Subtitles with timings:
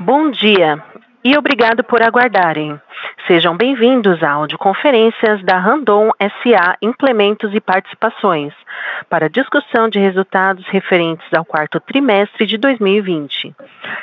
[0.00, 0.80] Bom dia
[1.24, 2.80] e obrigado por aguardarem.
[3.26, 8.54] Sejam bem-vindos à audioconferências da Randon SA Implementos e Participações
[9.10, 13.52] para discussão de resultados referentes ao quarto trimestre de 2020.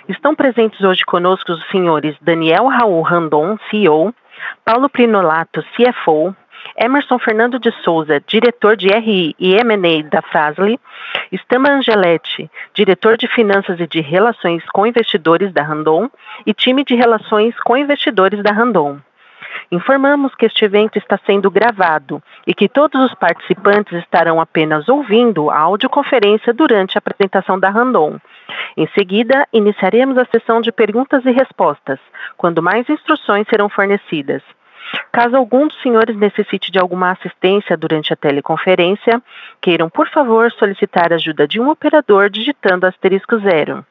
[0.09, 4.13] Estão presentes hoje conosco os senhores Daniel Raul Randon, CEO,
[4.65, 6.35] Paulo Prinolato, CFO,
[6.77, 10.79] Emerson Fernando de Souza, diretor de RI e M&A da Frasle,
[11.31, 16.09] Stama Angeletti, diretor de Finanças e de Relações com Investidores da Randon
[16.45, 18.97] e time de Relações com Investidores da Randon.
[19.71, 25.49] Informamos que este evento está sendo gravado e que todos os participantes estarão apenas ouvindo
[25.49, 28.19] a audioconferência durante a apresentação da Randon.
[28.77, 31.99] Em seguida, iniciaremos a sessão de perguntas e respostas,
[32.37, 34.43] quando mais instruções serão fornecidas.
[35.11, 39.21] Caso algum dos senhores necessite de alguma assistência durante a teleconferência,
[39.61, 43.85] queiram, por favor, solicitar a ajuda de um operador digitando asterisco zero.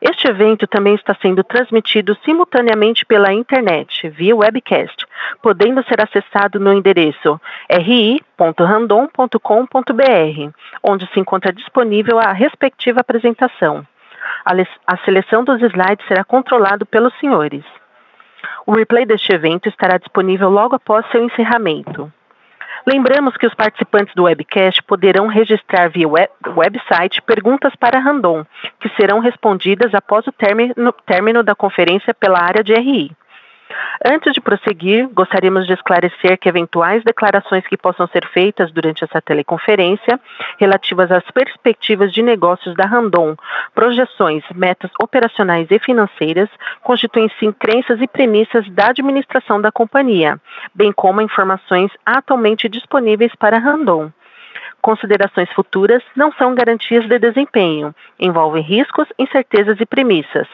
[0.00, 5.06] Este evento também está sendo transmitido simultaneamente pela internet, via webcast,
[5.40, 10.52] podendo ser acessado no endereço ri.random.com.br,
[10.82, 13.86] onde se encontra disponível a respectiva apresentação.
[14.86, 17.64] A, seleção dos slides será controlado pelos senhores.
[18.66, 22.12] O replay deste evento estará disponível logo após seu encerramento.
[22.86, 28.44] Lembramos que os participantes do webcast poderão registrar via web, website perguntas para Randon,
[28.80, 33.12] que serão respondidas após o término, término da conferência pela área de RI.
[34.04, 39.20] Antes de prosseguir, gostaríamos de esclarecer que eventuais declarações que possam ser feitas durante essa
[39.20, 40.18] teleconferência,
[40.58, 43.36] relativas às perspectivas de negócios da Randon,
[43.74, 46.48] projeções, metas operacionais e financeiras,
[46.82, 50.40] constituem-se crenças e premissas da administração da companhia,
[50.74, 54.10] bem como informações atualmente disponíveis para a Randon.
[54.82, 60.48] Considerações futuras não são garantias de desempenho, envolvem riscos, incertezas e premissas,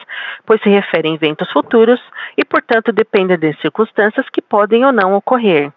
[0.45, 1.99] pois se referem a eventos futuros
[2.37, 5.73] e, portanto, dependem de circunstâncias que podem ou não ocorrer.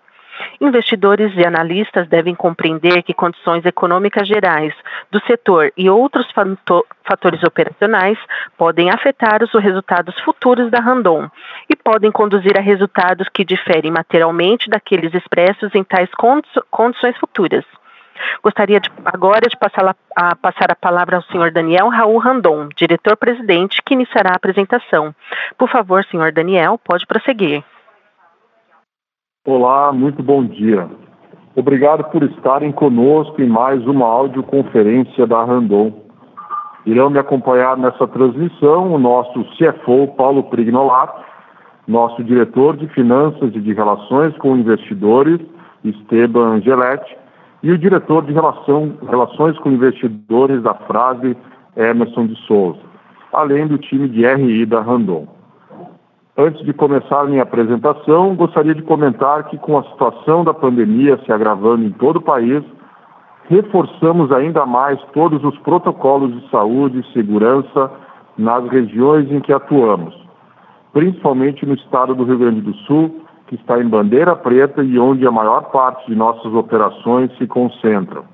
[0.60, 4.74] Investidores e analistas devem compreender que condições econômicas gerais
[5.10, 6.26] do setor e outros
[7.04, 8.18] fatores operacionais
[8.58, 11.26] podem afetar os resultados futuros da Randon
[11.70, 16.10] e podem conduzir a resultados que diferem materialmente daqueles expressos em tais
[16.70, 17.64] condições futuras.
[18.42, 22.68] Gostaria de, agora de passar a, a, passar a palavra ao senhor Daniel Raul Randon,
[22.76, 25.14] diretor-presidente, que iniciará a apresentação.
[25.56, 27.64] Por favor, senhor Daniel, pode prosseguir.
[29.46, 30.88] Olá, muito bom dia.
[31.54, 35.92] Obrigado por estarem conosco em mais uma audioconferência da Randon.
[36.86, 41.22] Irão me acompanhar nessa transmissão o nosso CFO, Paulo Prignolato,
[41.86, 45.40] nosso diretor de Finanças e de Relações com Investidores,
[45.84, 47.16] Esteban Angeletti,
[47.62, 51.36] e o diretor de relação, Relações com Investidores da Frase,
[51.76, 52.80] Emerson de Souza,
[53.32, 55.26] além do time de RI da Randon.
[56.36, 61.32] Antes de começar minha apresentação, gostaria de comentar que, com a situação da pandemia se
[61.32, 62.64] agravando em todo o país,
[63.48, 67.90] reforçamos ainda mais todos os protocolos de saúde e segurança
[68.36, 70.14] nas regiões em que atuamos,
[70.92, 73.21] principalmente no estado do Rio Grande do Sul,
[73.52, 78.24] que está em bandeira preta e onde a maior parte de nossas operações se concentram.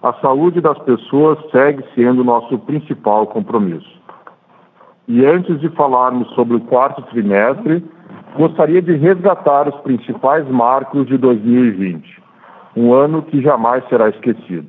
[0.00, 4.00] A saúde das pessoas segue sendo nosso principal compromisso.
[5.08, 7.84] E antes de falarmos sobre o quarto trimestre,
[8.36, 12.22] gostaria de resgatar os principais marcos de 2020,
[12.76, 14.68] um ano que jamais será esquecido.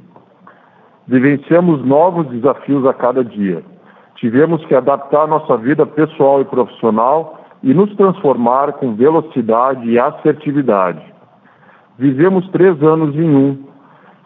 [1.07, 3.63] Vivenciamos novos desafios a cada dia.
[4.15, 11.01] Tivemos que adaptar nossa vida pessoal e profissional e nos transformar com velocidade e assertividade.
[11.97, 13.65] Vivemos três anos em um.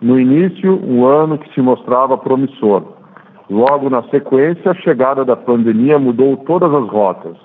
[0.02, 2.84] No início, um ano que se mostrava promissor.
[3.50, 7.38] Logo na sequência, a chegada da pandemia mudou todas as rotas.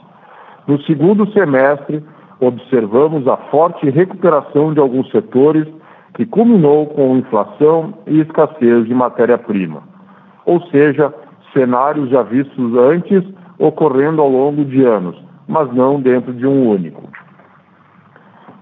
[0.67, 2.03] No segundo semestre,
[2.41, 5.67] observamos a forte recuperação de alguns setores
[6.15, 9.83] que culminou com inflação e escassez de matéria-prima.
[10.45, 11.13] Ou seja,
[11.53, 13.23] cenários já vistos antes
[13.59, 15.17] ocorrendo ao longo de anos,
[15.49, 17.03] mas não dentro de um único.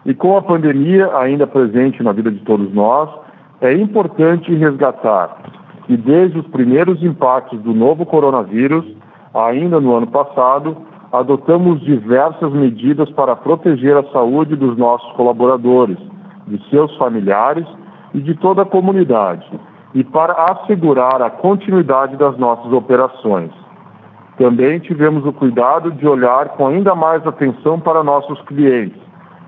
[0.04, 3.08] E com a pandemia ainda presente na vida de todos nós,
[3.60, 5.36] é importante resgatar
[5.86, 8.84] que desde os primeiros impactos do novo coronavírus,
[9.32, 10.76] ainda no ano passado,
[11.12, 15.96] adotamos diversas medidas para proteger a saúde dos nossos colaboradores,
[16.46, 17.66] de seus familiares
[18.12, 19.48] e de toda a comunidade,
[19.94, 23.50] e para assegurar a continuidade das nossas operações.
[24.36, 29.00] Também tivemos o cuidado de olhar com ainda mais atenção para nossos clientes,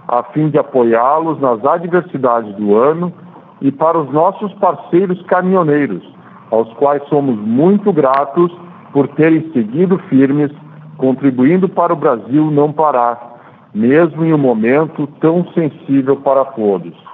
[0.07, 3.13] a fim de apoiá-los nas adversidades do ano
[3.61, 6.03] e para os nossos parceiros caminhoneiros,
[6.51, 8.53] aos quais somos muito gratos
[8.93, 10.53] por terem seguido firmes
[10.97, 13.35] contribuindo para o Brasil não parar,
[13.75, 17.06] mesmo em um momento tão sensível para todos.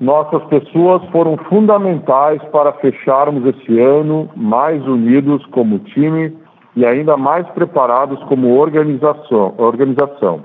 [0.00, 6.34] Nossas pessoas foram fundamentais para fecharmos esse ano mais unidos como time
[6.74, 9.54] e ainda mais preparados como organização.
[9.58, 10.42] organização.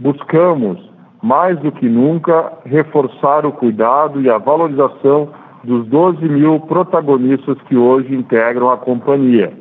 [0.00, 0.90] Buscamos,
[1.22, 5.28] mais do que nunca, reforçar o cuidado e a valorização
[5.62, 9.52] dos 12 mil protagonistas que hoje integram a companhia.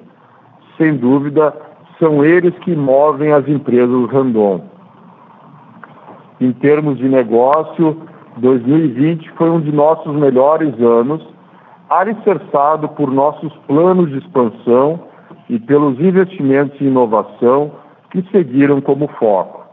[0.75, 1.54] Sem dúvida,
[2.00, 4.62] são eles que movem as empresas Randon.
[6.42, 8.01] Em termos de negócio,
[8.38, 11.25] 2020 foi um de nossos melhores anos,
[11.89, 15.01] alicerçado por nossos planos de expansão
[15.50, 17.71] e pelos investimentos em inovação
[18.12, 19.63] que seguiram como foco.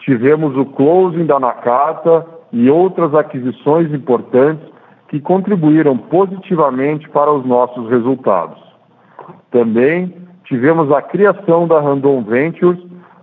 [0.00, 4.64] Tivemos o closing da Nakata e outras aquisições importantes
[5.08, 8.60] que contribuíram positivamente para os nossos resultados.
[9.50, 12.78] Também tivemos a criação da Randon Ventures,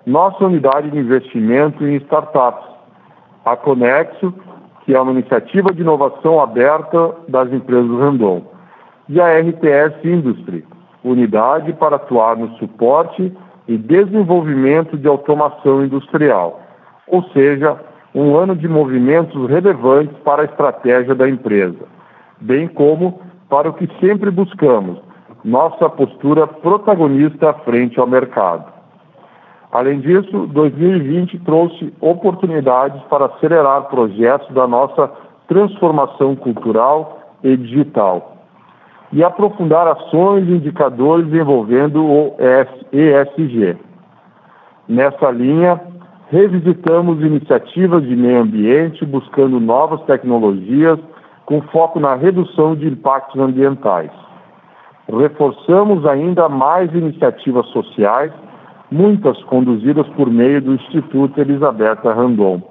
[0.06, 2.71] nossa unidade de investimento em startups,
[3.46, 4.34] a Conexo,
[4.86, 8.44] que é uma iniciativa de inovação aberta das empresas Randon,
[9.10, 10.66] e a RTS Industry,
[11.04, 13.32] unidade para atuar no suporte
[13.68, 16.62] e desenvolvimento de automação industrial,
[17.08, 17.78] ou seja,
[18.14, 21.86] um ano de movimentos relevantes para a estratégia da empresa,
[22.40, 25.00] bem como para o que sempre buscamos,
[25.44, 28.71] nossa postura protagonista frente ao mercado.
[29.72, 35.10] Além disso, 2020 trouxe oportunidades para acelerar projetos da nossa
[35.48, 38.38] transformação cultural e digital
[39.14, 42.36] e aprofundar ações e indicadores envolvendo o
[42.92, 43.78] ESG.
[44.88, 45.80] Nessa linha,
[46.30, 51.00] revisitamos iniciativas de meio ambiente buscando novas tecnologias
[51.46, 54.12] com foco na redução de impactos ambientais.
[55.10, 58.32] Reforçamos ainda mais iniciativas sociais
[58.92, 62.62] muitas conduzidas por meio do Instituto Elisabetta Randon.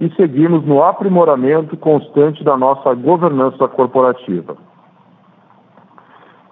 [0.00, 4.56] E seguimos no aprimoramento constante da nossa governança corporativa.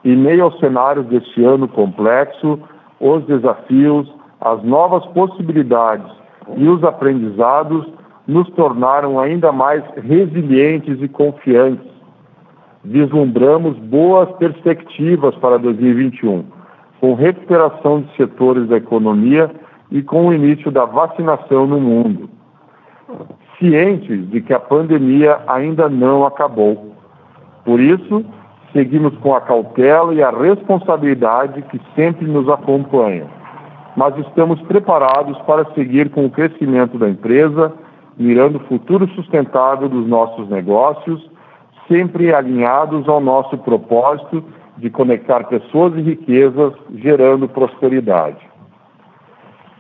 [0.05, 2.59] Em meio ao cenário deste ano complexo,
[3.01, 6.11] os desafios, as novas possibilidades
[6.57, 7.87] e os aprendizados
[8.27, 11.89] nos tornaram ainda mais resilientes e confiantes.
[12.85, 16.58] Vislumbramos boas perspectivas para 2021
[17.01, 19.51] com recuperação de setores da economia
[19.91, 22.29] e com o início da vacinação no mundo.
[23.59, 26.93] Cientes de que a pandemia ainda não acabou.
[27.65, 28.25] Por isso,
[28.73, 33.29] seguimos com a cautela e a responsabilidade que sempre nos acompanham.
[33.97, 37.73] Mas estamos preparados para seguir com o crescimento da empresa,
[38.17, 41.29] mirando o futuro sustentável dos nossos negócios,
[41.89, 44.45] sempre alinhados ao nosso propósito
[44.79, 48.49] de conectar pessoas e riquezas, gerando prosperidade.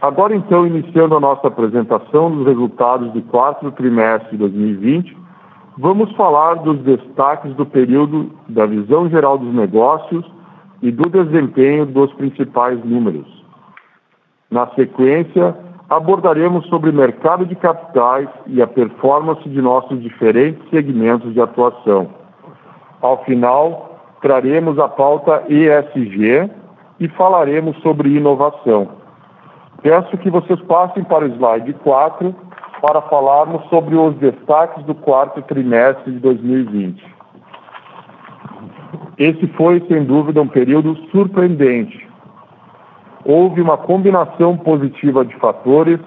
[0.00, 5.16] Agora, então, iniciando a nossa apresentação dos resultados do quarto trimestre de 2020,
[5.76, 10.24] vamos falar dos destaques do período da visão geral dos negócios
[10.82, 13.26] e do desempenho dos principais números.
[14.50, 15.56] Na sequência,
[15.88, 22.08] abordaremos sobre mercado de capitais e a performance de nossos diferentes segmentos de atuação.
[23.00, 23.87] Ao final,
[24.20, 26.50] traremos a pauta ESG
[27.00, 28.88] e falaremos sobre inovação.
[29.82, 32.34] Peço que vocês passem para o slide 4
[32.80, 37.18] para falarmos sobre os destaques do quarto trimestre de 2020.
[39.18, 42.08] Esse foi, sem dúvida, um período surpreendente.
[43.24, 45.98] Houve uma combinação positiva de fatores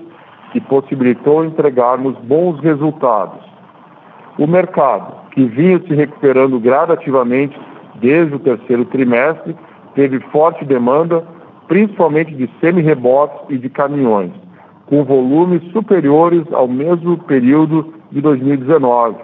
[0.51, 3.39] que possibilitou entregarmos bons resultados.
[4.37, 7.57] O mercado, que vinha se recuperando gradativamente
[8.01, 9.55] desde o terceiro trimestre,
[9.95, 11.23] teve forte demanda,
[11.67, 14.31] principalmente de semi-rebotes e de caminhões,
[14.87, 19.15] com volumes superiores ao mesmo período de 2019.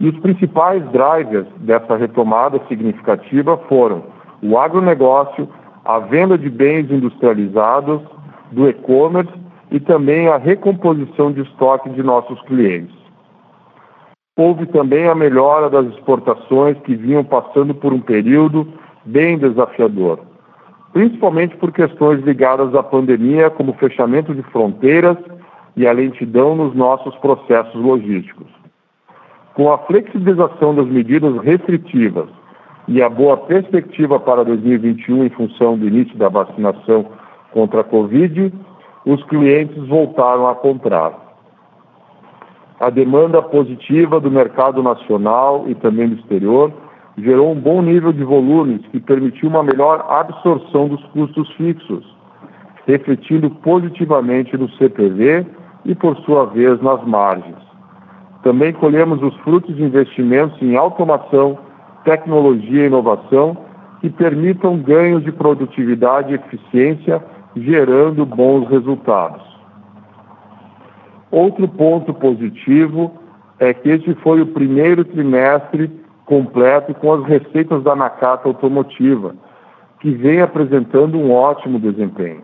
[0.00, 4.02] E os principais drivers dessa retomada significativa foram
[4.42, 5.48] o agronegócio,
[5.84, 8.00] a venda de bens industrializados,
[8.50, 9.32] do e-commerce
[9.70, 13.01] e também a recomposição de estoque de nossos clientes.
[14.34, 18.66] Houve também a melhora das exportações que vinham passando por um período
[19.04, 20.20] bem desafiador,
[20.90, 25.18] principalmente por questões ligadas à pandemia, como fechamento de fronteiras
[25.76, 28.46] e a lentidão nos nossos processos logísticos.
[29.52, 32.30] Com a flexibilização das medidas restritivas
[32.88, 37.04] e a boa perspectiva para 2021 em função do início da vacinação
[37.50, 38.50] contra a Covid,
[39.04, 41.21] os clientes voltaram a comprar
[42.82, 46.72] a demanda positiva do mercado nacional e também do exterior
[47.16, 52.04] gerou um bom nível de volumes que permitiu uma melhor absorção dos custos fixos,
[52.84, 55.46] refletindo positivamente no CPV
[55.84, 57.54] e, por sua vez, nas margens.
[58.42, 61.56] Também colhemos os frutos de investimentos em automação,
[62.04, 63.56] tecnologia e inovação
[64.00, 67.22] que permitam ganhos de produtividade e eficiência,
[67.54, 69.51] gerando bons resultados.
[71.32, 73.10] Outro ponto positivo
[73.58, 75.90] é que este foi o primeiro trimestre
[76.26, 79.34] completo com as receitas da Nakata Automotiva,
[79.98, 82.42] que vem apresentando um ótimo desempenho.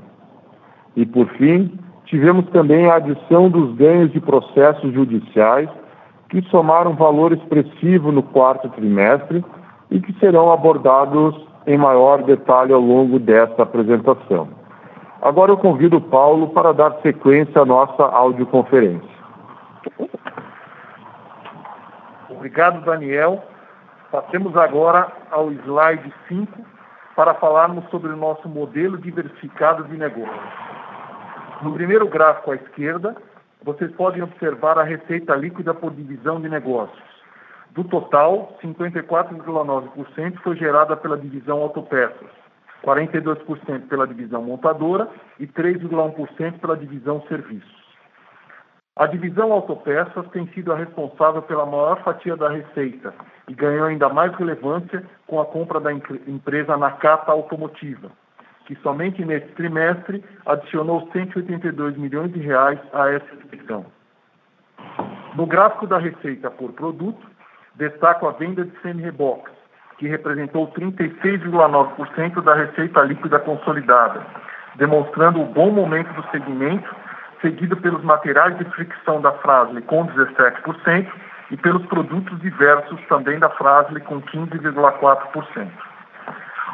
[0.96, 5.68] E, por fim, tivemos também a adição dos ganhos de processos judiciais,
[6.30, 9.44] que somaram valor expressivo no quarto trimestre
[9.90, 11.34] e que serão abordados
[11.66, 14.57] em maior detalhe ao longo desta apresentação.
[15.20, 19.18] Agora eu convido o Paulo para dar sequência à nossa audioconferência.
[22.30, 23.42] Obrigado, Daniel.
[24.12, 26.52] Passemos agora ao slide 5
[27.16, 30.40] para falarmos sobre o nosso modelo diversificado de negócio.
[31.62, 33.16] No primeiro gráfico à esquerda,
[33.64, 37.02] vocês podem observar a receita líquida por divisão de negócios.
[37.72, 42.30] Do total, 54,9% foi gerada pela divisão autopeças,
[42.84, 45.08] 42% pela divisão montadora
[45.38, 47.88] e 3,1% pela divisão serviços.
[48.96, 53.14] A divisão autopeças tem sido a responsável pela maior fatia da receita
[53.46, 58.10] e ganhou ainda mais relevância com a compra da empresa Nakata Automotiva,
[58.66, 63.86] que somente nesse trimestre adicionou 182 milhões de reais a essa divisão.
[65.36, 67.24] No gráfico da receita por produto,
[67.76, 69.54] destaco a venda de semi-reboques,
[69.98, 74.22] que representou 36,9% da receita líquida consolidada,
[74.76, 76.88] demonstrando o bom momento do segmento
[77.42, 81.06] seguido pelos materiais de fricção da Frasle com 17%
[81.50, 85.68] e pelos produtos diversos também da Frasle com 15,4%.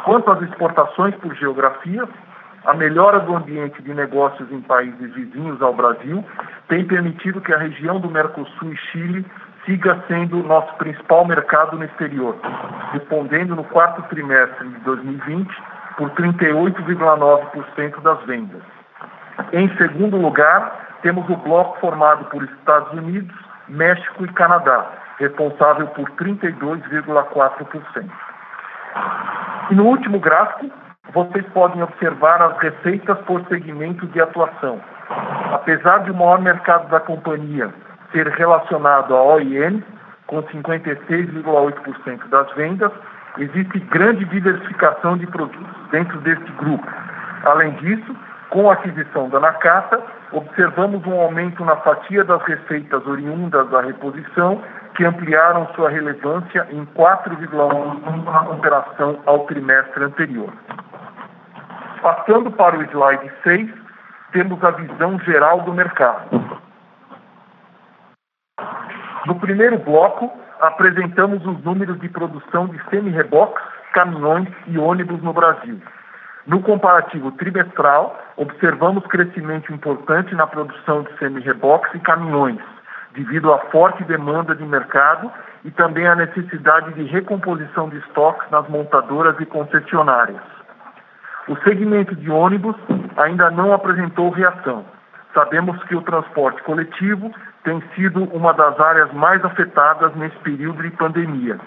[0.04, 2.06] Quanto às exportações por geografia,
[2.64, 6.24] a melhora do ambiente de negócios em países vizinhos ao Brasil
[6.68, 9.24] tem permitido que a região do Mercosul e Chile
[9.64, 12.36] siga sendo nosso principal mercado no exterior,
[12.92, 15.62] respondendo no quarto trimestre de 2020
[15.96, 18.62] por 38,9% das vendas.
[19.52, 23.34] Em segundo lugar, temos o bloco formado por Estados Unidos,
[23.68, 24.86] México e Canadá,
[25.18, 28.10] responsável por 32,4%.
[29.70, 30.70] E no último gráfico,
[31.12, 34.80] vocês podem observar as receitas por segmento de atuação.
[35.52, 37.72] Apesar de o maior mercado da companhia
[38.14, 39.82] ser relacionado à OEM,
[40.28, 42.92] com 56,8% das vendas,
[43.38, 46.86] existe grande diversificação de produtos dentro deste grupo.
[47.44, 48.16] Além disso,
[48.50, 54.62] com a aquisição da Nakata, observamos um aumento na fatia das receitas oriundas da reposição,
[54.94, 60.52] que ampliaram sua relevância em 4,1 na comparação ao trimestre anterior.
[62.00, 63.70] Passando para o slide 6,
[64.32, 66.62] temos a visão geral do mercado.
[69.26, 73.62] No primeiro bloco, apresentamos os números de produção de semi-reboques,
[73.94, 75.80] caminhões e ônibus no Brasil.
[76.46, 82.60] No comparativo trimestral, observamos crescimento importante na produção de semi-reboques e caminhões,
[83.14, 85.32] devido à forte demanda de mercado
[85.64, 90.42] e também à necessidade de recomposição de estoques nas montadoras e concessionárias.
[91.48, 92.76] O segmento de ônibus
[93.16, 94.84] ainda não apresentou reação.
[95.32, 97.32] Sabemos que o transporte coletivo
[97.64, 101.58] tem sido uma das áreas mais afetadas nesse período de pandemia,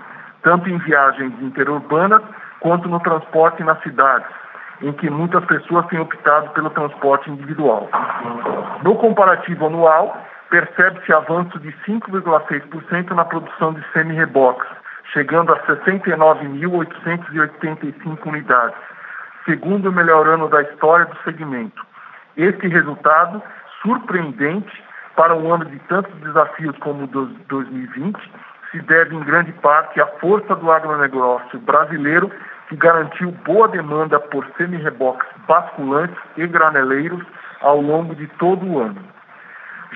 [0.44, 2.22] tanto em viagens interurbanas
[2.60, 4.28] quanto no transporte nas cidades,
[4.82, 7.90] em que muitas pessoas têm optado pelo transporte individual.
[8.84, 10.16] No comparativo anual,
[10.50, 14.70] percebe-se avanço de 5,6% na produção de semi-reboques,
[15.12, 18.78] chegando a 69.885 unidades,
[19.46, 21.84] segundo o melhor ano da história do segmento.
[22.36, 23.42] Este resultado,
[23.82, 24.87] surpreendente
[25.18, 28.18] para um ano de tantos desafios como o 2020,
[28.72, 32.32] se deve em grande parte à força do agronegócio brasileiro
[32.70, 37.26] que garantiu boa demanda por semi-reboques basculantes e graneleiros
[37.62, 39.02] ao longo de todo o ano.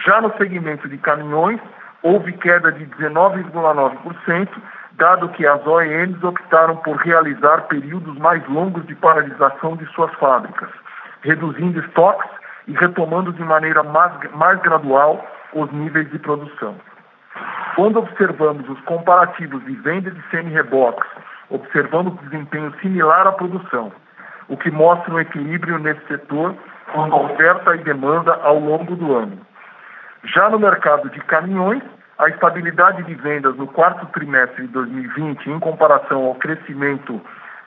[0.04, 1.60] Já no segmento de caminhões,
[2.02, 4.50] houve queda de 19,9%,
[4.94, 10.70] dado que as OEMs optaram por realizar períodos mais longos de paralisação de suas fábricas,
[11.22, 16.76] reduzindo estoques e retomando de maneira mais, mais gradual os níveis de produção.
[17.76, 21.08] Quando observamos os comparativos de venda de semi-reboques
[21.52, 23.92] observamos desempenho similar à produção,
[24.48, 26.56] o que mostra um equilíbrio nesse setor
[26.94, 29.38] com oferta e demanda ao longo do ano.
[30.24, 31.84] Já no mercado de caminhões,
[32.18, 37.22] a estabilidade de vendas no quarto trimestre de 2020, em comparação ao crescimento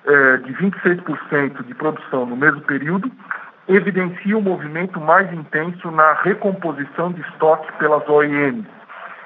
[0.06, 3.10] eh, de 26% de produção no mesmo período,
[3.68, 8.66] evidencia um movimento mais intenso na recomposição de estoque pelas OEMs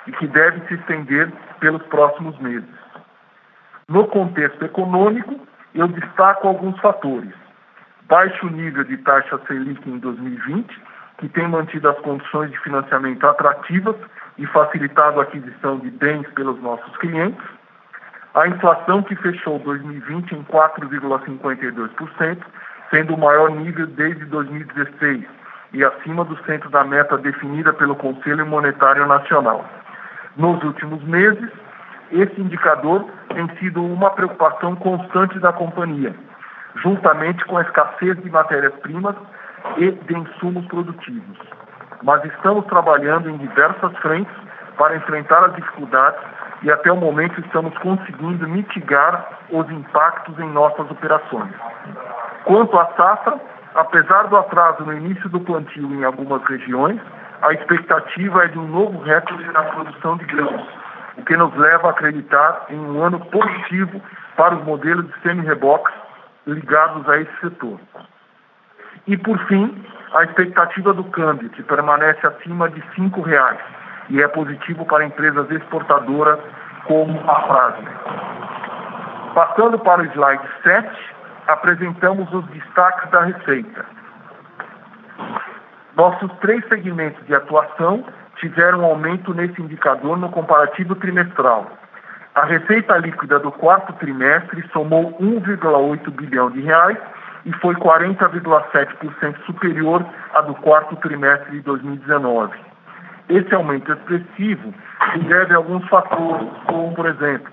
[0.07, 1.31] e que deve se estender
[1.61, 2.69] pelos próximos meses.
[3.89, 5.41] No contexto econômico,
[5.75, 7.33] eu destaco alguns fatores.
[8.09, 10.83] Baixo nível de taxa Selic em 2020,
[11.19, 13.97] que tem mantido as condições de financiamento atrativas
[14.39, 17.45] e facilitado a aquisição de bens pelos nossos clientes.
[18.35, 22.39] A inflação que fechou 2020 em 4,52%,
[22.91, 25.25] sendo o maior nível desde 2016
[25.73, 29.65] e acima do centro da meta definida pelo Conselho Monetário Nacional.
[30.37, 31.51] Nos últimos meses,
[32.11, 33.05] esse indicador
[33.35, 36.15] tem sido uma preocupação constante da companhia,
[36.77, 39.17] juntamente com a escassez de matérias-primas
[39.77, 41.39] e de insumos produtivos.
[42.03, 44.33] Mas estamos trabalhando em diversas frentes
[44.79, 46.21] para enfrentar as dificuldades
[46.63, 51.53] e até o momento estamos conseguindo mitigar os impactos em nossas operações.
[52.49, 53.39] Quanto à safra,
[53.75, 56.99] apesar do atraso no início do plantio em algumas regiões,
[57.43, 60.67] a expectativa é de um novo recorde na produção de grãos,
[61.19, 64.01] o que nos leva a acreditar em um ano positivo
[64.35, 65.95] para os modelos de semi-reboques
[66.47, 67.79] ligados a esse setor.
[69.07, 73.61] E, por fim, a expectativa do câmbio, que permanece acima de R$ reais
[74.09, 76.41] e é positivo para empresas exportadoras
[76.87, 77.89] como a Frasme.
[79.35, 81.18] Passando para o slide 7,
[81.49, 83.85] apresentamos os destaques da receita.
[85.97, 88.05] Nossos três segmentos de atuação
[88.37, 91.67] tiveram um aumento nesse indicador no comparativo trimestral.
[92.35, 96.99] A receita líquida do quarto trimestre somou 1,8 bilhão de reais
[97.45, 102.57] e foi 40,7% superior à do quarto trimestre de 2019.
[103.29, 104.73] Esse aumento expressivo
[105.13, 107.51] se deve a alguns fatores, como, por exemplo,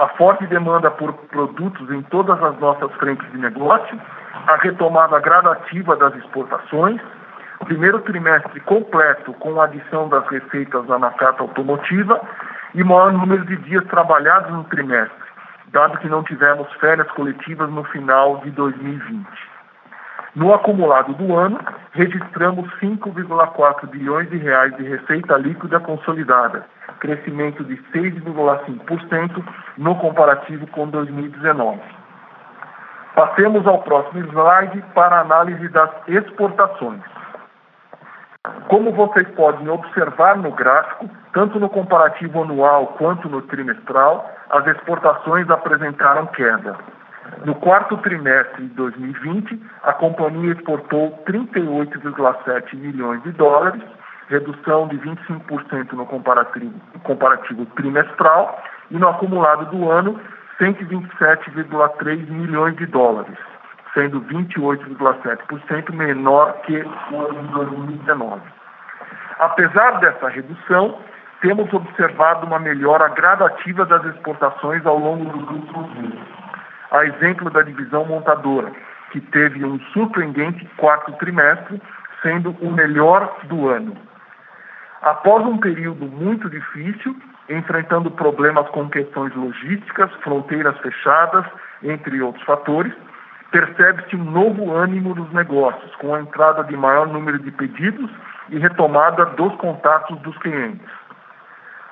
[0.00, 4.00] a forte demanda por produtos em todas as nossas frentes de negócio,
[4.46, 6.98] a retomada gradativa das exportações,
[7.66, 12.18] primeiro trimestre completo com a adição das receitas da Nakata Automotiva
[12.74, 15.28] e maior número de dias trabalhados no trimestre,
[15.66, 19.49] dado que não tivemos férias coletivas no final de 2020.
[20.34, 21.58] No acumulado do ano,
[21.92, 26.64] registramos 5,4 bilhões de reais de receita líquida consolidada,
[27.00, 29.44] crescimento de 6,5%
[29.76, 31.80] no comparativo com 2019.
[33.14, 37.02] Passemos ao próximo slide para a análise das exportações.
[38.68, 45.50] Como vocês podem observar no gráfico, tanto no comparativo anual quanto no trimestral, as exportações
[45.50, 46.76] apresentaram queda.
[47.44, 53.82] No quarto trimestre de 2020, a companhia exportou 38,7 milhões de dólares,
[54.28, 60.20] redução de 25% no comparativo, trimestral e no acumulado do ano,
[60.60, 63.38] 127,3 milhões de dólares,
[63.94, 66.76] sendo 28,7% menor que
[67.12, 68.42] o ano de 2019.
[69.38, 70.98] Apesar dessa redução,
[71.40, 76.39] temos observado uma melhora gradativa das exportações ao longo dos últimos meses.
[76.90, 78.72] A exemplo da divisão montadora,
[79.12, 81.80] que teve um surpreendente quarto trimestre,
[82.22, 83.96] sendo o melhor do ano.
[85.02, 87.16] Após um período muito difícil,
[87.48, 91.44] enfrentando problemas com questões logísticas, fronteiras fechadas,
[91.82, 92.92] entre outros fatores,
[93.50, 98.10] percebe-se um novo ânimo dos negócios, com a entrada de maior número de pedidos
[98.50, 100.86] e retomada dos contatos dos clientes.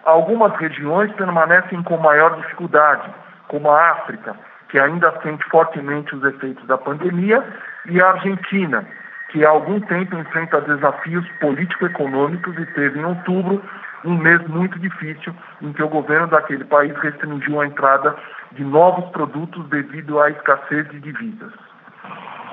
[0.05, 3.11] Algumas regiões permanecem com maior dificuldade,
[3.49, 4.37] como a África,
[4.69, 7.43] que ainda sente fortemente os efeitos da pandemia,
[7.87, 8.87] e a Argentina,
[9.31, 13.63] que há algum tempo enfrenta desafios político-econômicos e teve em outubro
[14.05, 18.15] um mês muito difícil em que o governo daquele país restringiu a entrada
[18.53, 21.53] de novos produtos devido à escassez de divisas.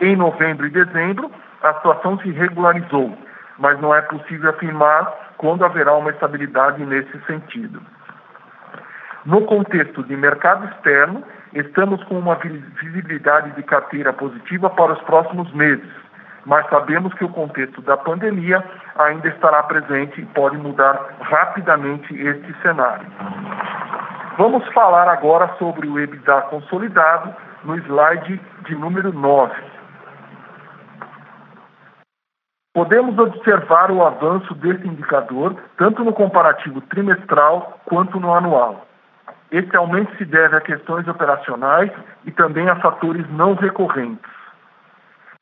[0.02, 1.32] Em novembro e dezembro,
[1.64, 3.18] a situação se regularizou,
[3.60, 7.82] mas não é possível afirmar quando haverá uma estabilidade nesse sentido.
[9.26, 11.24] No contexto de mercado externo,
[11.56, 15.90] estamos com uma visibilidade de carteira positiva para os próximos meses,
[16.46, 18.64] mas sabemos que o contexto da pandemia
[18.96, 23.08] ainda estará presente e pode mudar rapidamente este cenário.
[24.38, 29.54] Vamos falar agora sobre o EBITDA consolidado no slide de número 9.
[32.74, 38.86] Podemos observar o avanço desse indicador tanto no comparativo trimestral quanto no anual.
[39.56, 41.90] Esse aumento se deve a questões operacionais
[42.26, 44.30] e também a fatores não recorrentes.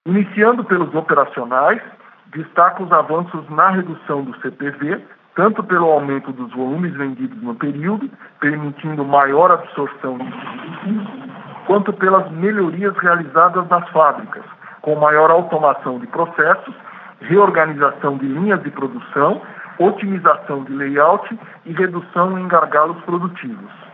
[0.06, 1.82] Iniciando pelos operacionais,
[2.28, 5.04] destaca os avanços na redução do CPV,
[5.36, 8.08] tanto pelo aumento dos volumes vendidos no período,
[8.40, 14.44] permitindo maior absorção de quanto pelas melhorias realizadas nas fábricas,
[14.84, 16.76] com maior automação de processos,
[17.22, 19.42] reorganização de linhas de produção,
[19.80, 23.93] otimização de layout e redução em gargalos produtivos.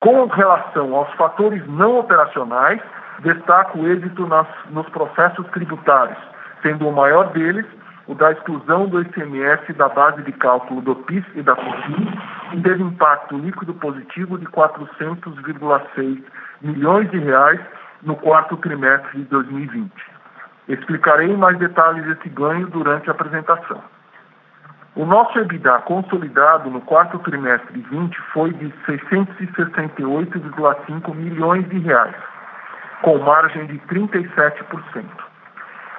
[0.00, 2.80] Com relação aos fatores não operacionais,
[3.20, 6.18] destaco o êxito nas, nos processos tributários,
[6.62, 7.66] sendo o maior deles
[8.10, 12.08] o da exclusão do ICMS da base de cálculo do PIS e da COFINS,
[12.50, 16.24] que teve impacto líquido positivo de 400,6
[16.60, 17.60] milhões de reais
[18.02, 19.92] no quarto trimestre de 2020.
[20.68, 23.80] Explicarei mais detalhes esse ganho durante a apresentação.
[24.96, 32.16] O nosso EBITDA consolidado no quarto trimestre de 20 foi de 668,5 milhões de reais,
[33.02, 35.04] com margem de 37%.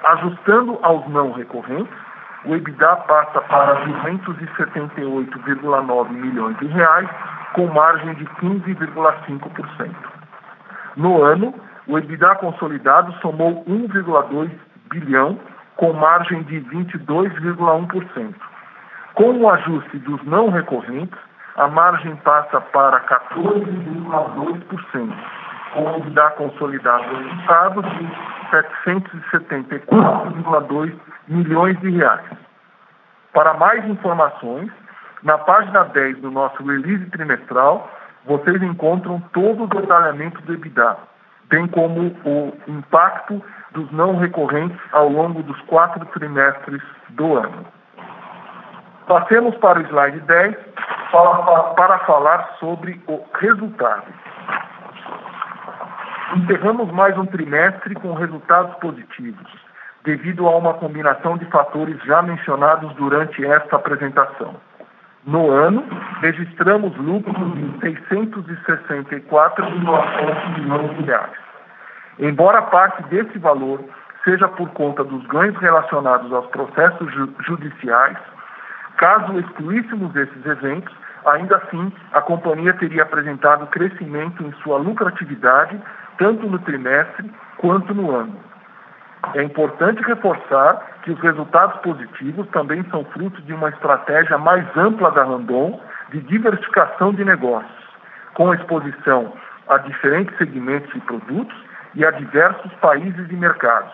[0.04, 1.96] Ajustando aos não recorrentes,
[2.44, 7.08] o EBITDA passa para 278,9 milhões de reais,
[7.54, 9.94] com margem de 15,5%.
[10.96, 11.54] No ano,
[11.86, 14.50] o EBITDA consolidado somou 1,2
[14.90, 15.40] bilhão,
[15.76, 18.51] com margem de 22,1%.
[19.14, 21.18] Com o ajuste dos não recorrentes,
[21.56, 25.14] a margem passa para 14,2%,
[25.74, 28.10] com o EBITDA consolidado resultado de
[28.50, 30.94] 774,2
[31.28, 32.24] milhões de reais.
[33.34, 34.70] Para mais informações,
[35.22, 37.90] na página 10 do nosso release trimestral,
[38.24, 40.96] vocês encontram todo o detalhamento do EBITDA,
[41.50, 47.66] bem como o impacto dos não recorrentes ao longo dos quatro trimestres do ano.
[49.06, 50.56] Passemos para o slide 10
[51.10, 54.04] para, para falar sobre o resultado.
[56.36, 59.52] Encerramos mais um trimestre com resultados positivos,
[60.04, 64.54] devido a uma combinação de fatores já mencionados durante esta apresentação.
[65.24, 65.84] No ano,
[66.20, 71.30] registramos lucros de 664,4 milhões de reais.
[72.18, 73.80] Embora parte desse valor
[74.24, 78.16] seja por conta dos ganhos relacionados aos processos ju judiciais,
[78.96, 80.94] caso excluíssemos esses eventos,
[81.26, 85.80] ainda assim a companhia teria apresentado crescimento em sua lucratividade,
[86.18, 88.36] tanto no trimestre quanto no ano.
[89.34, 95.10] É importante reforçar que os resultados positivos também são fruto de uma estratégia mais ampla
[95.12, 97.82] da Randon de diversificação de negócios,
[98.34, 99.32] com exposição
[99.68, 101.56] a diferentes segmentos e produtos
[101.94, 103.92] e a diversos países e mercados,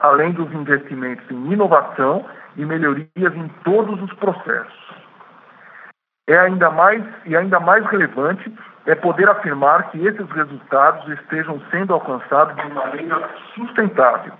[0.00, 2.24] além dos investimentos em inovação
[2.56, 4.88] e melhorias em todos os processos.
[6.26, 8.52] É ainda mais e ainda mais relevante
[8.86, 14.32] é poder afirmar que esses resultados estejam sendo alcançados de maneira sustentável,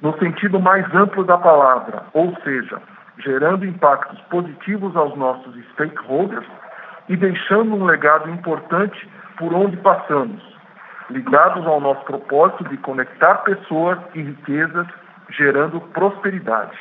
[0.00, 2.80] no sentido mais amplo da palavra, ou seja,
[3.18, 6.46] gerando impactos positivos aos nossos stakeholders
[7.08, 10.42] e deixando um legado importante por onde passamos,
[11.10, 14.86] ligados ao nosso propósito de conectar pessoas e riquezas,
[15.30, 16.78] gerando prosperidade.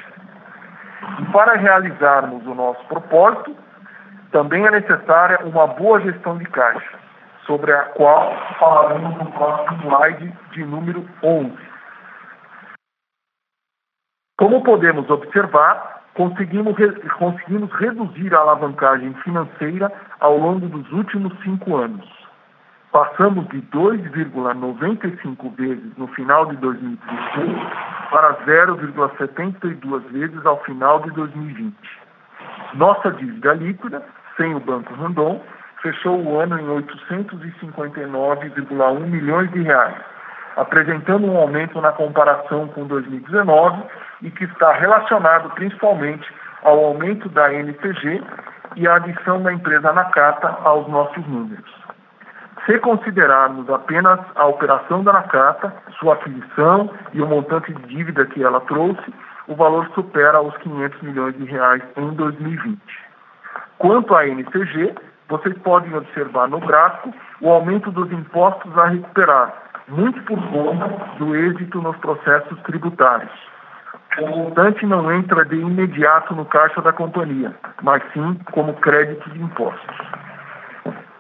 [1.20, 3.56] E para realizarmos o nosso propósito,
[4.32, 7.00] também é necessária uma boa gestão de caixa,
[7.46, 11.58] sobre a qual falaremos no próximo slide de número 11.
[14.38, 16.76] Como podemos observar, conseguimos,
[17.18, 22.24] conseguimos reduzir a alavancagem financeira ao longo dos últimos cinco anos
[22.94, 27.50] Passamos de 2,95 vezes no final de 2016
[28.14, 31.76] para 0,72 vezes ao final de 2020.
[32.76, 34.04] Nossa dívida líquida,
[34.38, 35.42] sem o Banco Randon,
[35.82, 39.96] fechou o ano em 859,1 milhões de reais,
[40.56, 43.82] apresentando um aumento na comparação com 2019
[44.22, 48.22] e que está relacionado principalmente ao aumento da NPG
[48.76, 51.83] e à adição da empresa Nakata aos nossos números.
[52.66, 58.42] Se considerarmos apenas a operação da Nakata, sua aquisição e o montante de dívida que
[58.42, 59.14] ela trouxe,
[59.48, 62.80] o valor supera os 500 milhões de reais em 2020.
[63.80, 64.96] Quanto à NCG,
[65.28, 69.54] vocês podem observar no gráfico o aumento dos impostos a recuperar,
[69.90, 73.32] muito por conta do êxito nos processos tributários.
[74.20, 79.42] O montante não entra de imediato no caixa da companhia, mas sim como crédito de
[79.42, 79.98] impostos.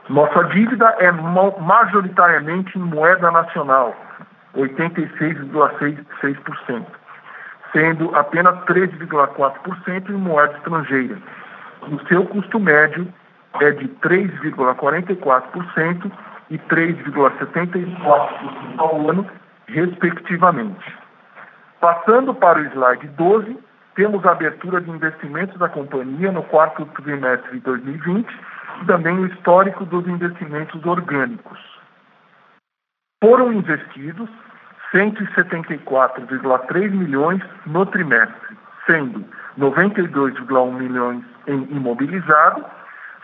[0.09, 3.95] Nossa dívida é majoritariamente em moeda nacional,
[4.55, 6.85] 86,6%,
[7.71, 11.17] sendo apenas 13,4% em moeda estrangeira.
[11.83, 13.07] O seu custo médio
[13.61, 16.11] é de 3,44%
[16.49, 19.25] e 3,74% ao ano,
[19.67, 20.97] respectivamente.
[21.79, 23.57] Passando para o slide 12,
[23.95, 28.27] temos a abertura de investimentos da companhia no quarto trimestre de 2020
[28.81, 31.59] e também o histórico dos investimentos orgânicos.
[33.23, 34.29] Foram investidos
[34.93, 39.25] 174,3 milhões no trimestre, sendo
[39.57, 42.65] 92,1 milhões em imobilizado,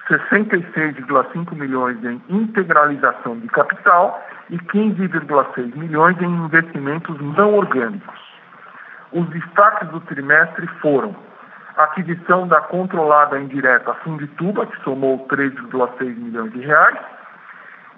[0.10, 8.20] 66,5 milhões em integralização de capital e 15,6 milhões em investimentos não orgânicos.
[9.12, 11.16] Os destaques do trimestre foram
[11.80, 16.98] aquisição da controlada indireta Fundituba, que somou 3,6 milhões de reais,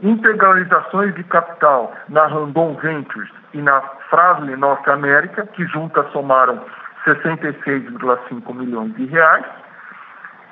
[0.03, 6.63] integralizações de capital na Randon Ventures e na Frasle Norte América, que juntas somaram
[7.05, 9.45] 66,5 milhões de reais,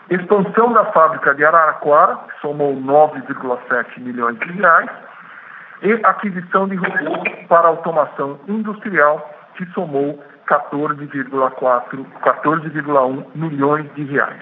[0.10, 4.90] expansão da fábrica de Araraquara, que somou 9,7 milhões de reais,
[5.84, 14.42] e aquisição de robôs para automação industrial, que somou 14,4, 14,1 milhões de reais.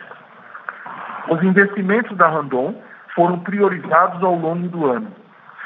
[1.29, 2.81] Os investimentos da Randon
[3.13, 5.11] foram priorizados ao longo do ano,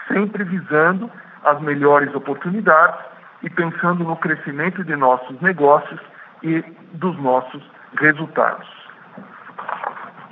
[0.07, 1.09] sempre visando
[1.43, 2.99] as melhores oportunidades
[3.43, 5.99] e pensando no crescimento de nossos negócios
[6.41, 6.61] e
[6.93, 7.63] dos nossos
[7.99, 8.67] resultados.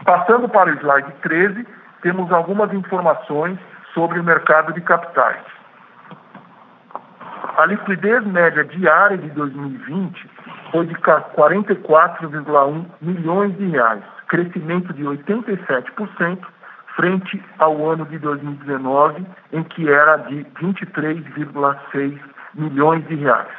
[0.05, 1.67] Passando para o slide 13,
[2.01, 3.59] temos algumas informações
[3.93, 5.58] sobre o mercado de capitais.
[7.59, 10.29] A liquidez média diária de 2020
[10.71, 16.39] foi de 44,1 milhões de reais, crescimento de 87%
[16.95, 22.17] frente ao ano de 2019, em que era de 23,6
[22.53, 23.51] milhões de reais.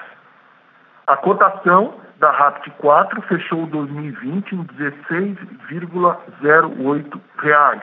[1.06, 7.82] A cotação da RAPT 4 fechou 2020 em 16,08 reais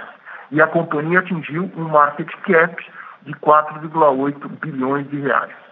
[0.49, 2.75] e a companhia atingiu um market cap
[3.21, 5.66] de 4,8 bilhões de reais.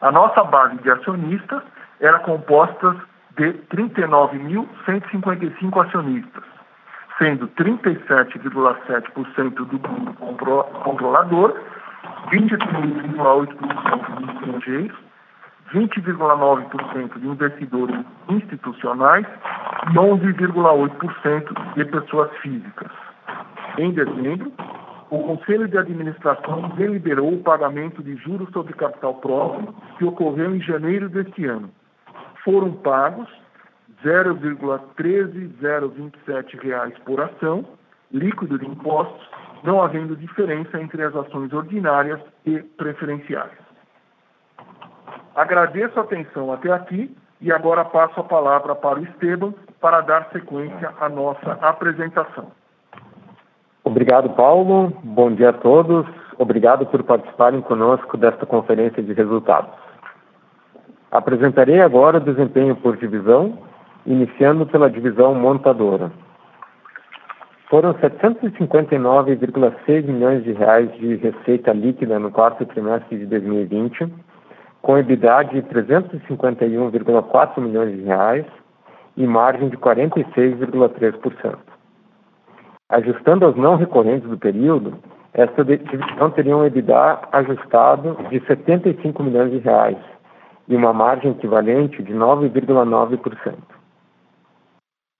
[0.00, 1.62] A nossa base de acionistas
[2.00, 2.96] era composta
[3.36, 6.42] de 39.155 acionistas,
[7.18, 10.14] sendo 37,7% do grupo
[10.84, 11.54] controlador,
[12.30, 14.96] 23,8% de estrangeiros,
[15.72, 19.26] 20,9% de investidores institucionais
[19.90, 22.90] e 11,8% de pessoas físicas.
[23.78, 24.52] Em dezembro,
[25.10, 30.60] o Conselho de Administração deliberou o pagamento de juros sobre capital próprio que ocorreu em
[30.60, 31.68] janeiro deste ano.
[32.44, 33.28] Foram pagos
[34.04, 37.64] 0,13027 reais por ação,
[38.12, 39.28] líquido de impostos,
[39.64, 43.52] não havendo diferença entre as ações ordinárias e preferenciais.
[45.34, 50.28] Agradeço a atenção até aqui e agora passo a palavra para o Esteban para dar
[50.30, 52.52] sequência à nossa apresentação.
[53.90, 54.92] Obrigado, Paulo.
[55.02, 56.06] Bom dia a todos.
[56.38, 59.72] Obrigado por participarem conosco desta conferência de resultados.
[61.10, 63.58] Apresentarei agora o desempenho por divisão,
[64.06, 66.12] iniciando pela divisão montadora.
[67.68, 74.06] Foram 759,6 milhões de reais de receita líquida no quarto trimestre de 2020,
[74.82, 78.46] com EBITDA de 351,4 milhões de reais
[79.16, 81.69] e margem de 46,3%.
[82.90, 84.98] Ajustando aos não recorrentes do período,
[85.32, 89.96] esta divisão teria um EBITDA ajustado de 75 milhões de reais
[90.66, 93.54] e uma margem equivalente de 9,9%.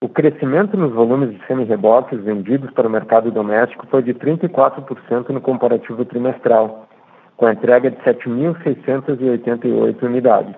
[0.02, 5.40] O crescimento nos volumes de semi-reboques vendidos para o mercado doméstico foi de 34% no
[5.40, 6.88] comparativo trimestral,
[7.36, 10.56] com a entrega de 7.688 unidades.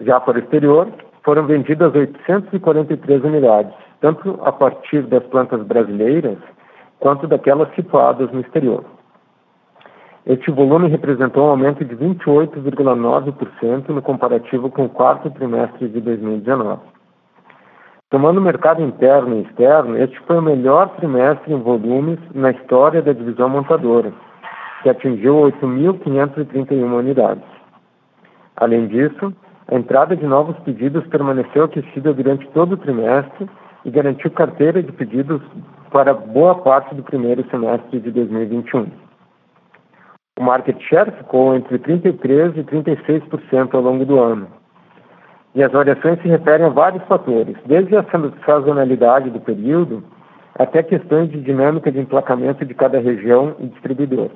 [0.00, 0.88] Já para o exterior,
[1.22, 6.38] foram vendidas 843 unidades, tanto a partir das plantas brasileiras
[6.98, 8.84] quanto daquelas situadas no exterior.
[10.26, 16.80] Este volume representou um aumento de 28,9% no comparativo com o quarto trimestre de 2019.
[18.10, 23.00] Tomando o mercado interno e externo, este foi o melhor trimestre em volumes na história
[23.00, 24.12] da divisão montadora,
[24.82, 27.44] que atingiu 8.531 unidades.
[28.56, 29.32] Além disso,
[29.68, 33.48] a entrada de novos pedidos permaneceu aquecida durante todo o trimestre
[33.84, 35.40] e garantiu carteira de pedidos
[35.90, 38.86] para boa parte do primeiro semestre de 2021.
[40.38, 44.46] O market share ficou entre 33% e 36% ao longo do ano.
[45.54, 48.04] E as variações se referem a vários fatores, desde a
[48.46, 50.02] sazonalidade do período
[50.58, 54.30] até questões de dinâmica de emplacamento de cada região e distribuidor.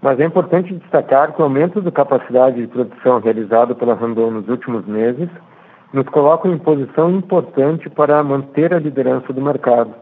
[0.00, 4.48] Mas é importante destacar que o aumento da capacidade de produção realizado pela Randon nos
[4.48, 5.28] últimos meses
[5.92, 9.94] nos colocam em posição importante para manter a liderança do mercado,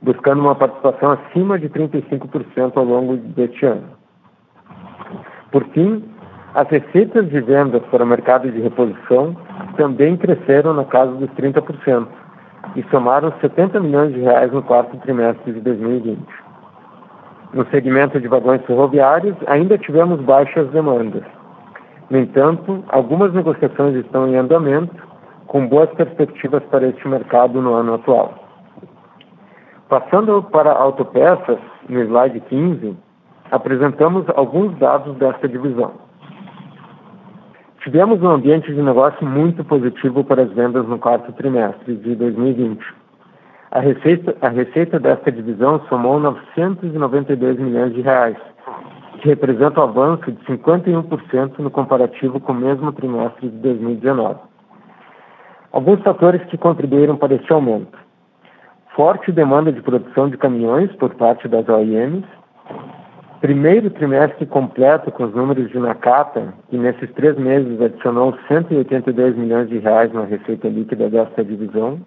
[0.00, 3.88] buscando uma participação acima de 35% ao longo deste ano.
[5.52, 6.02] Por fim,
[6.54, 9.36] as receitas de vendas para o mercado de reposição
[9.76, 12.06] também cresceram na casa dos 30%
[12.76, 16.20] e somaram 70 milhões de reais no quarto trimestre de 2020.
[17.52, 21.24] No segmento de vagões ferroviários, ainda tivemos baixas demandas.
[22.08, 25.09] No entanto, algumas negociações estão em andamento,
[25.50, 28.34] com boas perspectivas para este mercado no ano atual.
[29.88, 31.58] Passando para autopeças,
[31.88, 32.96] no slide 15,
[33.50, 35.90] apresentamos alguns dados desta divisão.
[37.82, 42.80] Tivemos um ambiente de negócio muito positivo para as vendas no quarto trimestre de 2020.
[43.72, 48.36] A receita, a receita desta divisão somou 992 milhões de reais,
[49.20, 54.49] que representa um avanço de 51% no comparativo com o mesmo trimestre de 2019.
[55.72, 57.96] Alguns fatores que contribuíram para este aumento.
[58.96, 62.24] Forte demanda de produção de caminhões por parte das OEMs,
[63.40, 69.68] primeiro trimestre completo com os números de Nakata, que nesses três meses adicionou 182 milhões
[69.68, 72.00] de reais na receita líquida desta divisão.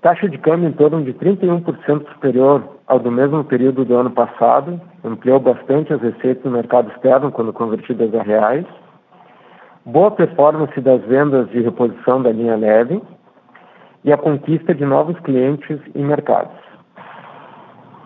[0.00, 4.80] Taxa de câmbio em torno de 31% superior ao do mesmo período do ano passado,
[5.04, 8.64] ampliou bastante as receitas no mercado externo quando convertidas a reais.
[9.86, 13.00] Boa performance das vendas de reposição da linha leve
[14.02, 16.56] e a conquista de novos clientes e mercados.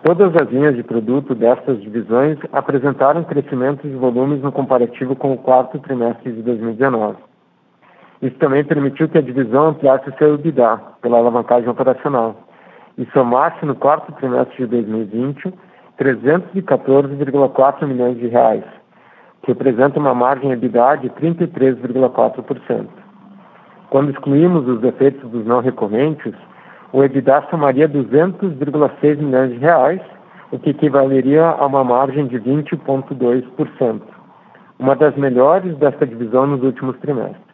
[0.03, 5.39] Todas as linhas de produto destas divisões apresentaram crescimento de volumes no comparativo com o
[5.39, 7.17] quarto trimestre de 2019.
[8.21, 12.35] Isso também permitiu que a divisão ampliasse seu EBITDA pela alavancagem operacional
[12.95, 15.51] e somasse no quarto trimestre de 2020
[15.99, 18.63] 314,4 milhões de reais,
[19.43, 22.87] representa uma margem EBITDA de 33,4%.
[23.89, 26.33] Quando excluímos os efeitos dos não recorrentes,
[26.93, 30.01] o EBITDA somaria 200,6 milhões de reais,
[30.51, 34.01] o que equivaleria a uma margem de 20,2%,
[34.79, 37.51] uma das melhores desta divisão nos últimos trimestres.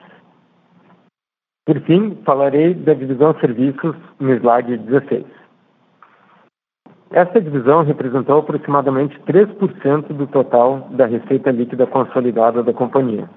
[1.66, 5.26] Por fim, falarei da divisão serviços no slide 16.
[7.12, 13.30] Esta divisão representou aproximadamente 3% do total da receita líquida consolidada da companhia.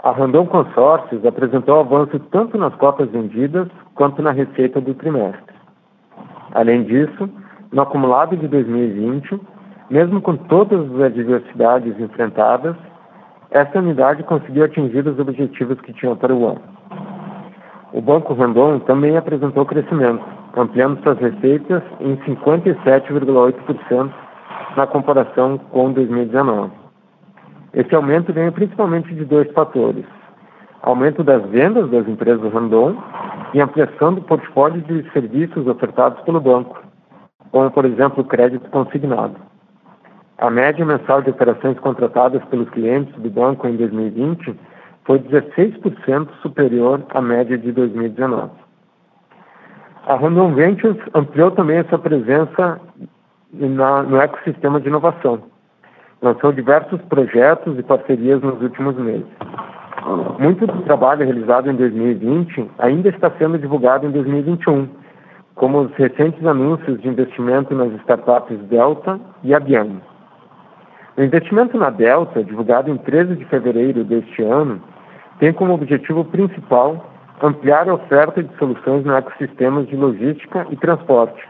[0.00, 5.54] A Randon Consórcios apresentou avanço tanto nas cotas vendidas quanto na receita do trimestre.
[6.52, 7.28] Além disso,
[7.72, 9.40] no acumulado de 2020,
[9.90, 12.76] mesmo com todas as adversidades enfrentadas,
[13.50, 16.77] essa unidade conseguiu atingir os objetivos que tinha para o ano.
[17.92, 20.22] O Banco Randon também apresentou crescimento,
[20.54, 24.10] ampliando suas receitas em 57,8%
[24.76, 26.70] na comparação com 2019.
[27.72, 30.04] Esse aumento vem principalmente de dois fatores:
[30.82, 32.94] aumento das vendas das empresas Randon
[33.54, 36.82] e ampliação do portfólio de serviços ofertados pelo banco,
[37.50, 39.36] como, por exemplo, o crédito consignado.
[40.36, 44.54] A média mensal de operações contratadas pelos clientes do banco em 2020
[45.08, 48.52] foi 16% superior à média de 2019.
[50.06, 52.80] A Randon Ventures ampliou também essa presença
[53.52, 55.42] na, no ecossistema de inovação
[56.20, 59.26] lançou diversos projetos e parcerias nos últimos meses.
[60.38, 64.88] Muito do trabalho realizado em 2020 ainda está sendo divulgado em 2021,
[65.54, 70.00] como os recentes anúncios de investimento nas startups Delta e Abiano.
[71.16, 74.80] O investimento na Delta, divulgado em 13 de fevereiro deste ano,
[75.38, 77.10] tem como objetivo principal
[77.42, 81.42] ampliar a oferta de soluções no ecossistema de logística e transporte,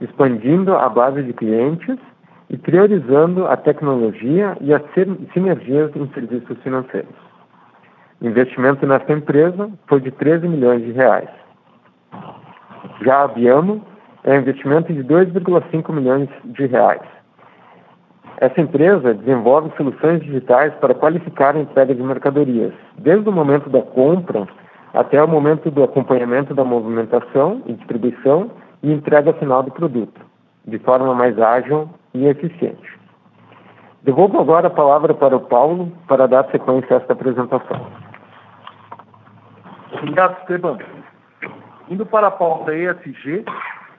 [0.00, 1.96] expandindo a base de clientes
[2.50, 4.82] e priorizando a tecnologia e as
[5.32, 7.14] sinergias em serviços financeiros.
[8.20, 11.28] O investimento nessa empresa foi de 13 milhões de reais.
[13.02, 13.84] Já a Biamo
[14.24, 17.00] é investimento de 2,5 milhões de reais.
[18.42, 23.80] Essa empresa desenvolve soluções digitais para qualificar a entrega de mercadorias, desde o momento da
[23.82, 24.48] compra
[24.92, 28.50] até o momento do acompanhamento da movimentação e distribuição
[28.82, 30.20] e entrega final do produto,
[30.66, 32.98] de forma mais ágil e eficiente.
[34.02, 37.86] Devolvo agora a palavra para o Paulo para dar sequência a esta apresentação.
[39.92, 40.78] Obrigado, Esteban.
[41.88, 43.44] Indo para a pauta ESG,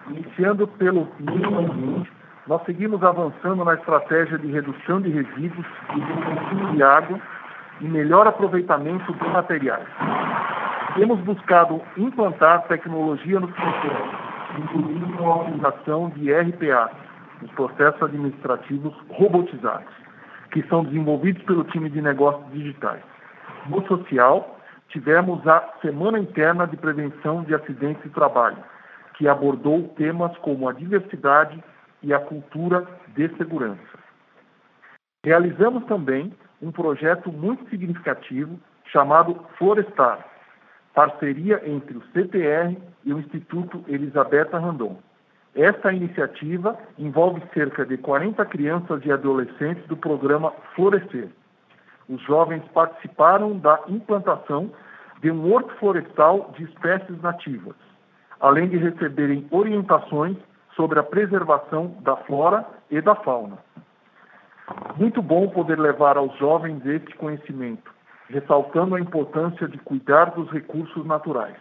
[0.10, 2.12] iniciando pelo meio ambiente,
[2.48, 5.66] nós seguimos avançando na estratégia de redução de resíduos
[5.96, 7.20] e do consumo de água
[7.80, 9.88] e melhor aproveitamento de materiais.
[10.96, 14.10] Temos buscado implantar tecnologia nos processos,
[14.60, 16.92] incluindo com a utilização de RPA,
[17.42, 19.94] os processos administrativos robotizados,
[20.52, 23.02] que são desenvolvidos pelo time de negócios digitais.
[23.68, 28.58] No social, tivemos a Semana Interna de Prevenção de Acidentes de Trabalho,
[29.16, 31.64] que abordou temas como a diversidade
[32.04, 32.86] e a cultura
[33.16, 34.00] de segurança.
[35.26, 40.26] Realizamos também um projeto muito significativo chamado Florestar,
[40.94, 45.00] parceria entre o CTR e o Instituto Elisabetta Randon.
[45.56, 51.30] Esta iniciativa envolve cerca de 40 crianças e adolescentes do programa Florescer.
[52.10, 54.72] Os jovens participaram da implantação
[55.22, 57.76] de um horto florestal de espécies nativas,
[58.40, 60.38] além de receberem orientações
[60.76, 63.58] sobre a preservação da flora e da fauna.
[64.98, 67.92] Muito bom poder levar aos jovens este conhecimento,
[68.30, 71.58] ressaltando a importância de cuidar dos recursos naturais.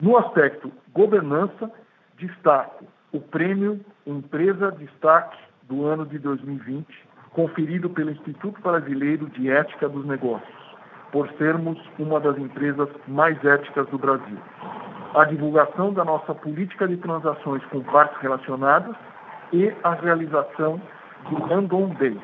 [0.00, 1.70] No aspecto governança,
[2.16, 6.86] destaco o prêmio Empresa Destaque do ano de 2020,
[7.30, 10.69] conferido pelo Instituto Brasileiro de Ética dos Negócios,
[11.12, 14.38] por sermos uma das empresas mais éticas do Brasil.
[15.14, 18.94] A divulgação da nossa política de transações com partes relacionadas
[19.52, 20.80] e a realização
[21.28, 22.18] do Random Day.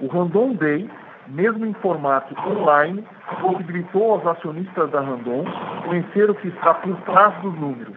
[0.00, 0.90] O Random Day,
[1.28, 3.04] mesmo em formato online,
[3.40, 5.44] possibilitou aos acionistas da Randon
[5.84, 7.96] conhecer o que está por trás dos números.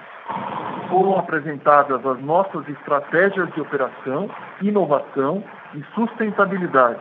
[0.89, 4.29] Foram apresentadas as nossas estratégias de operação,
[4.61, 5.43] inovação
[5.73, 6.99] e sustentabilidade,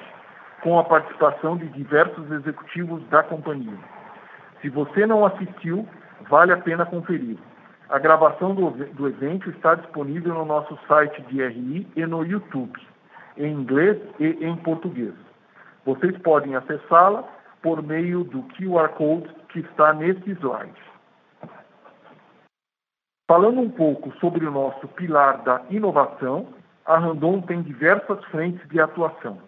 [0.63, 3.79] com a participação de diversos executivos da companhia.
[4.61, 5.89] Se você não assistiu,
[6.29, 7.39] vale a pena conferir.
[7.89, 12.79] A gravação do, do evento está disponível no nosso site de RI e no YouTube,
[13.37, 15.15] em inglês e em português.
[15.85, 17.25] Vocês podem acessá-la
[17.63, 20.91] por meio do QR Code que está neste slide.
[23.29, 26.49] Falando um pouco sobre o nosso pilar da inovação,
[26.85, 29.39] a Randon tem diversas frentes de atuação.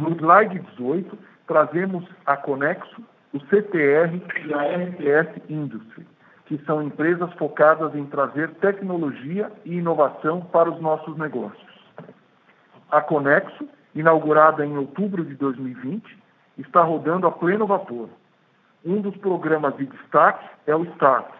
[0.00, 6.06] No slide 18, trazemos a Conexo, o CTR e a RTS Industry
[6.48, 11.68] que são empresas focadas em trazer tecnologia e inovação para os nossos negócios.
[12.90, 16.02] A Conexo, inaugurada em outubro de 2020,
[16.56, 18.08] está rodando a pleno vapor.
[18.82, 21.30] Um dos programas de destaque é o START,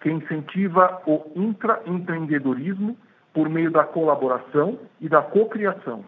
[0.00, 2.98] que incentiva o intraempreendedorismo
[3.32, 6.04] por meio da colaboração e da cocriação.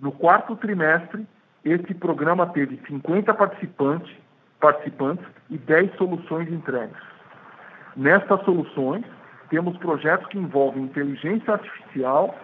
[0.00, 1.26] No quarto trimestre,
[1.64, 4.14] este programa teve 50 participantes,
[4.60, 6.96] participantes e 10 soluções entregues.
[7.96, 9.04] Nestas soluções,
[9.50, 12.34] temos projetos que envolvem inteligência artificial,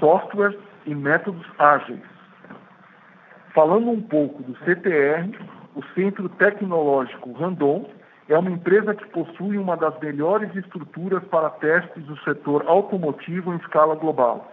[0.00, 0.56] software
[0.86, 2.00] e métodos ágeis.
[3.54, 5.38] Falando um pouco do CTR,
[5.74, 7.90] o Centro Tecnológico Randon
[8.28, 13.58] é uma empresa que possui uma das melhores estruturas para testes do setor automotivo em
[13.58, 14.50] escala global,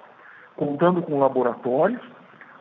[0.57, 2.01] contando com laboratórios,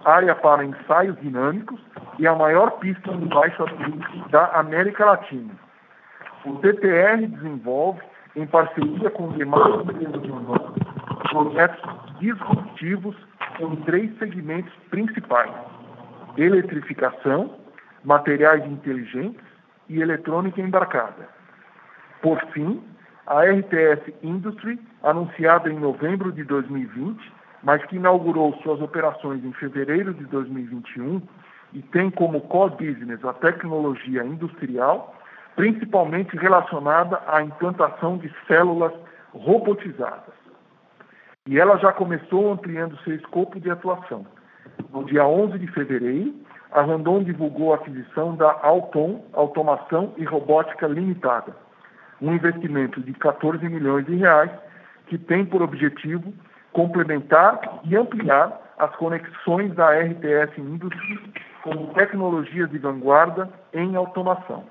[0.05, 1.80] área para ensaios dinâmicos
[2.18, 5.53] e a maior pista de baixo atrito da América Latina.
[6.44, 8.01] O TTR desenvolve,
[8.36, 10.72] em parceria com demais empresas urbanas,
[11.30, 13.16] projetos disruptivos
[13.61, 15.51] em três segmentos principais:
[16.36, 17.55] eletrificação,
[18.05, 19.44] materiais inteligentes
[19.88, 21.28] e eletrônica embarcada.
[22.22, 22.82] Por fim,
[23.26, 27.32] a RTS Industry, anunciada em novembro de 2020,
[27.63, 31.23] mas que inaugurou suas operações em fevereiro de 2021
[31.73, 35.15] e tem como core business a tecnologia industrial,
[35.57, 38.93] principalmente relacionada à implantação de células
[39.33, 40.35] robotizadas.
[41.47, 44.27] E ela já começou ampliando seu escopo de atuação.
[44.93, 46.35] No dia 11 de fevereiro,
[46.71, 51.57] a Randon divulgou a aquisição da Alton Automação e Robótica Limitada,
[52.21, 54.51] um investimento de 14 milhões de reais
[55.07, 56.33] que tem por objetivo
[56.79, 64.62] complementar e ampliar as conexões da RTS Industry com tecnologias de vanguarda em automação.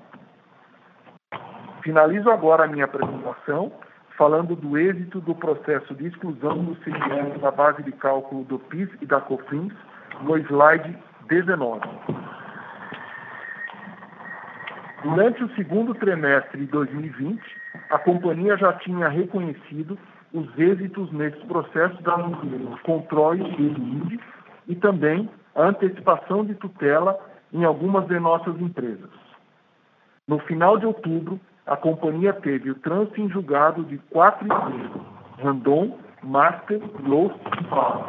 [1.82, 3.74] Finalizo agora a minha apresentação
[4.18, 8.89] falando do êxito do processo de exclusão do segmento da base de cálculo do PIS
[9.01, 9.74] e da COFINS
[10.22, 10.97] no slide
[11.28, 11.82] 19.
[15.03, 17.41] Durante o segundo trimestre de 2020,
[17.91, 19.99] a companhia já tinha reconhecido
[20.34, 22.17] os êxitos nesse processo da
[22.84, 24.19] controle e
[24.67, 27.17] e também a antecipação de tutela
[27.53, 29.09] em algumas de nossas empresas.
[30.28, 34.91] No final de outubro, a companhia teve o trânsito em julgado de quatro empresas,
[35.41, 38.03] Randon, Master, Lowe's e Power.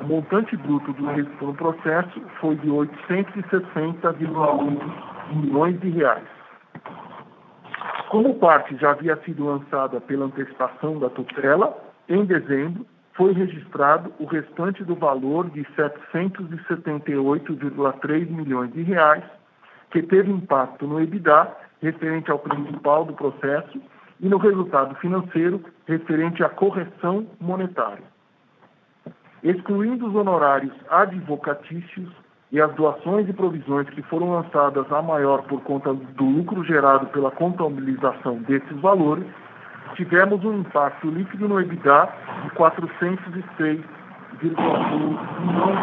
[0.00, 6.37] O montante bruto do êxito no processo foi de 860,8 milhões de reais.
[8.08, 11.76] Como parte já havia sido lançada pela antecipação da tutela,
[12.08, 19.22] em dezembro foi registrado o restante do valor de 778,3 milhões de reais,
[19.90, 23.78] que teve impacto no EBITDA referente ao principal do processo
[24.20, 28.04] e no resultado financeiro referente à correção monetária.
[29.42, 32.08] Excluindo os honorários advocatícios,
[32.50, 37.06] e as doações e provisões que foram lançadas a maior por conta do lucro gerado
[37.08, 39.26] pela contabilização desses valores,
[39.94, 42.08] tivemos um impacto líquido no EBITDA
[42.44, 43.84] de 406,1
[44.42, 45.78] milhões.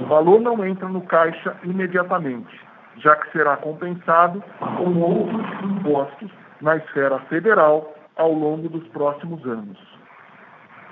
[0.00, 2.60] O valor não entra no caixa imediatamente,
[2.98, 9.78] já que será compensado com outros impostos na esfera federal ao longo dos próximos anos.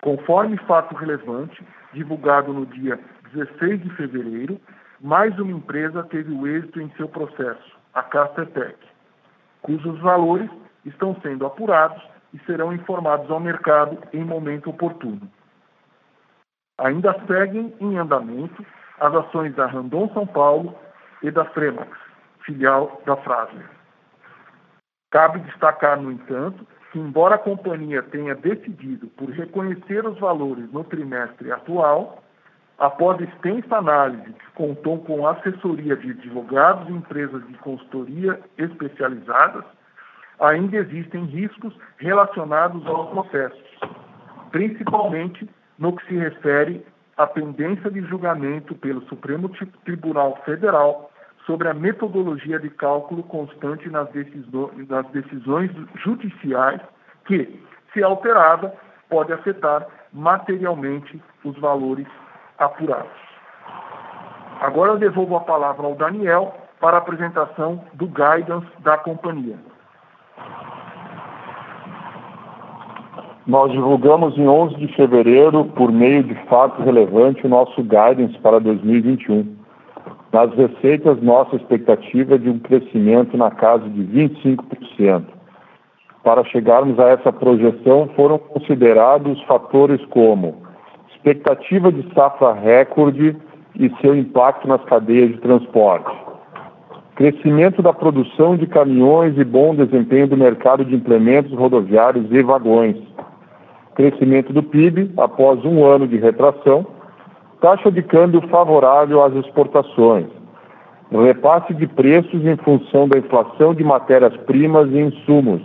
[0.00, 1.62] Conforme fato relevante,
[1.92, 2.98] divulgado no dia
[3.37, 4.59] 16 de fevereiro,
[4.99, 8.78] mais uma empresa teve o êxito em seu processo, a Castertec,
[9.61, 10.51] cujos valores
[10.87, 15.30] estão sendo apurados e serão informados ao mercado em momento oportuno.
[16.78, 18.64] Ainda seguem em andamento
[18.99, 20.74] as ações da Randon São Paulo
[21.22, 21.91] e da Fremax,
[22.41, 23.68] filial da Frasler.
[25.11, 30.84] Cabe destacar, no entanto, que, embora a companhia tenha decidido por reconhecer os valores no
[30.84, 32.22] trimestre atual,
[32.78, 39.64] após extensa análise que contou com assessoria de advogados e empresas de consultoria especializadas,
[40.40, 43.64] ainda existem riscos relacionados aos processos,
[44.50, 45.48] principalmente
[45.78, 46.84] no que se refere
[47.16, 49.50] à pendência de julgamento pelo Supremo
[49.84, 51.10] Tribunal Federal
[51.46, 54.08] sobre a metodologia de cálculo constante nas,
[54.88, 56.80] nas decisões judiciais
[57.24, 57.58] que,
[57.92, 58.74] se alterada,
[59.08, 62.06] pode afetar materialmente os valores
[62.59, 63.11] apurados.
[64.61, 69.57] Agora eu devolvo a palavra ao Daniel para a apresentação do guidance da companhia.
[73.46, 78.59] Nós divulgamos em 11 de fevereiro, por meio de fato relevante, o nosso guidance para
[78.59, 79.57] 2021.
[80.32, 85.24] Nas receitas, nossa expectativa é de um crescimento na casa de 25%.
[86.24, 90.65] Para chegarmos a essa projeção, foram considerados fatores como
[91.26, 93.36] expectativa de safra recorde
[93.74, 96.16] e seu impacto nas cadeias de transporte,
[97.16, 102.96] crescimento da produção de caminhões e bom desempenho do mercado de implementos rodoviários e vagões,
[103.96, 106.86] crescimento do PIB após um ano de retração,
[107.60, 110.26] taxa de câmbio favorável às exportações,
[111.10, 115.60] repasse de preços em função da inflação de matérias-primas e insumos,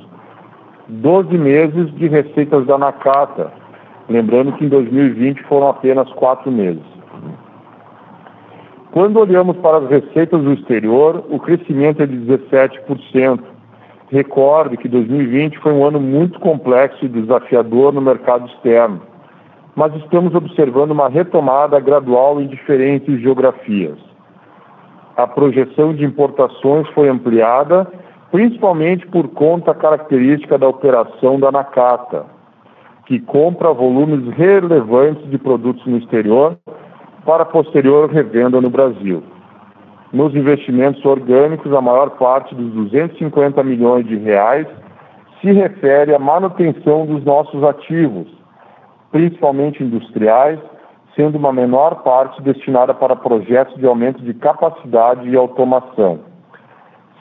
[0.87, 3.60] 12 meses de receitas da Nakata,
[4.09, 6.83] lembrando que em 2020 foram apenas quatro meses.
[8.91, 13.39] Quando olhamos para as receitas do exterior, o crescimento é de 17%,
[14.11, 19.01] Recorde que 2020 foi um ano muito complexo e desafiador no mercado externo,
[19.73, 23.97] mas estamos observando uma retomada gradual em diferentes geografias.
[25.15, 27.87] A projeção de importações foi ampliada,
[28.31, 32.25] principalmente por conta característica da operação da Nakata,
[33.11, 36.57] que compra volumes relevantes de produtos no exterior
[37.25, 39.21] para posterior revenda no Brasil.
[40.13, 44.65] Nos investimentos orgânicos, a maior parte dos 250 milhões de reais
[45.41, 48.27] se refere à manutenção dos nossos ativos,
[49.11, 50.57] principalmente industriais,
[51.13, 56.21] sendo uma menor parte destinada para projetos de aumento de capacidade e automação.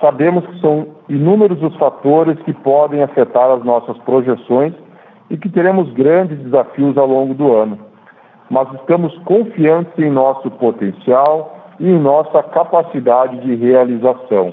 [0.00, 4.72] Sabemos que são inúmeros os fatores que podem afetar as nossas projeções
[5.30, 7.78] e que teremos grandes desafios ao longo do ano,
[8.50, 14.52] mas estamos confiantes em nosso potencial e em nossa capacidade de realização.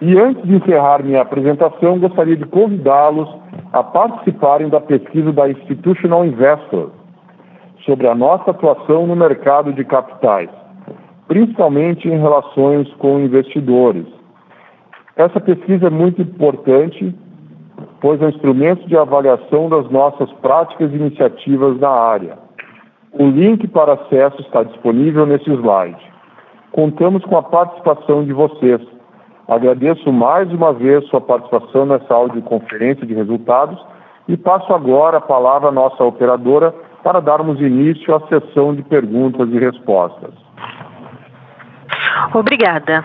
[0.00, 3.28] E antes de encerrar minha apresentação, gostaria de convidá-los
[3.72, 6.90] a participarem da pesquisa da Institutional Investor
[7.84, 10.50] sobre a nossa atuação no mercado de capitais,
[11.26, 14.06] principalmente em relações com investidores.
[15.16, 17.14] Essa pesquisa é muito importante,
[18.00, 22.38] pois é um instrumento de avaliação das nossas práticas e iniciativas na área.
[23.12, 25.98] O link para acesso está disponível nesse slide.
[26.72, 28.80] Contamos com a participação de vocês.
[29.48, 33.82] Agradeço mais uma vez sua participação nessa audioconferência de resultados
[34.28, 39.48] e passo agora a palavra à nossa operadora para darmos início à sessão de perguntas
[39.48, 40.34] e respostas.
[42.34, 43.04] Obrigada.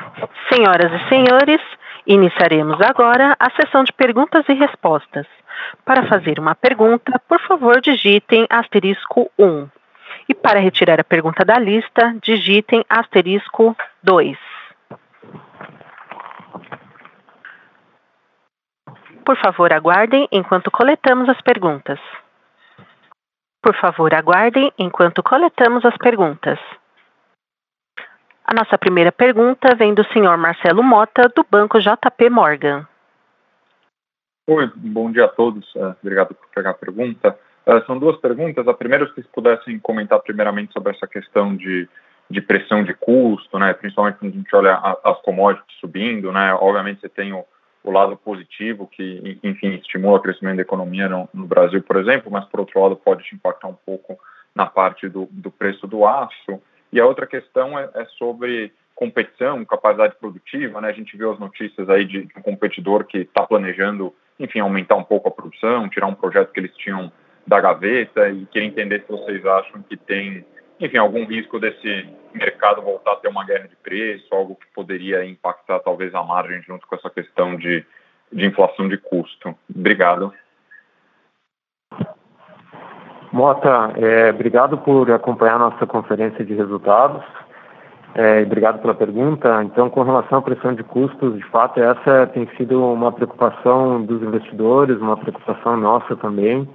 [0.51, 1.61] Senhoras e senhores,
[2.05, 5.25] iniciaremos agora a sessão de perguntas e respostas.
[5.85, 9.67] Para fazer uma pergunta, por favor, digitem asterisco 1.
[10.29, 14.37] E para retirar a pergunta da lista, digitem asterisco 2.
[19.25, 21.99] Por favor, aguardem enquanto coletamos as perguntas.
[23.61, 26.59] Por favor, aguardem enquanto coletamos as perguntas.
[28.45, 32.85] A nossa primeira pergunta vem do senhor Marcelo Mota, do Banco JP Morgan.
[34.47, 35.73] Oi, bom dia a todos.
[35.75, 37.39] Uh, obrigado por pegar a pergunta.
[37.65, 38.67] Uh, são duas perguntas.
[38.67, 41.87] A primeira, se vocês pudessem comentar primeiramente sobre essa questão de,
[42.29, 43.73] de pressão de custo, né?
[43.73, 46.29] principalmente quando a gente olha as commodities subindo.
[46.33, 46.53] Né?
[46.55, 47.45] Obviamente, você tem o,
[47.81, 52.29] o lado positivo, que, enfim, estimula o crescimento da economia no, no, Brasil, por exemplo,
[52.29, 54.17] mas, por outro lado, pode te impactar um pouco
[54.53, 56.61] na parte do, do preço do aço.
[56.93, 60.89] E a outra questão é, é sobre competição, capacidade produtiva, né?
[60.89, 64.95] A gente viu as notícias aí de, de um competidor que está planejando, enfim, aumentar
[64.95, 67.11] um pouco a produção, tirar um projeto que eles tinham
[67.47, 70.45] da gaveta e queria entender se vocês acham que tem,
[70.79, 75.25] enfim, algum risco desse mercado voltar a ter uma guerra de preço, algo que poderia
[75.25, 77.83] impactar talvez a margem junto com essa questão de,
[78.31, 79.57] de inflação de custo.
[79.67, 80.31] Obrigado.
[83.33, 87.23] Mota, é, obrigado por acompanhar nossa conferência de resultados.
[88.13, 89.63] É, obrigado pela pergunta.
[89.63, 94.21] Então, com relação à pressão de custos, de fato, essa tem sido uma preocupação dos
[94.21, 96.69] investidores, uma preocupação nossa também.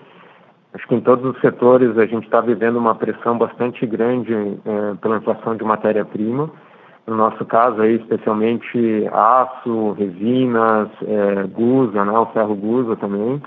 [0.75, 4.95] Acho que em todos os setores a gente está vivendo uma pressão bastante grande é,
[5.01, 6.51] pela inflação de matéria-prima.
[7.07, 13.41] No nosso caso, aí, especialmente aço, resinas, é, gusa, né, o ferro gusa também.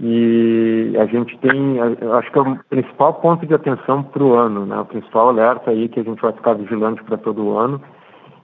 [0.00, 4.64] E a gente tem, acho que é o principal ponto de atenção para o ano,
[4.64, 4.78] né?
[4.78, 7.80] o principal alerta aí que a gente vai ficar vigilante para todo o ano.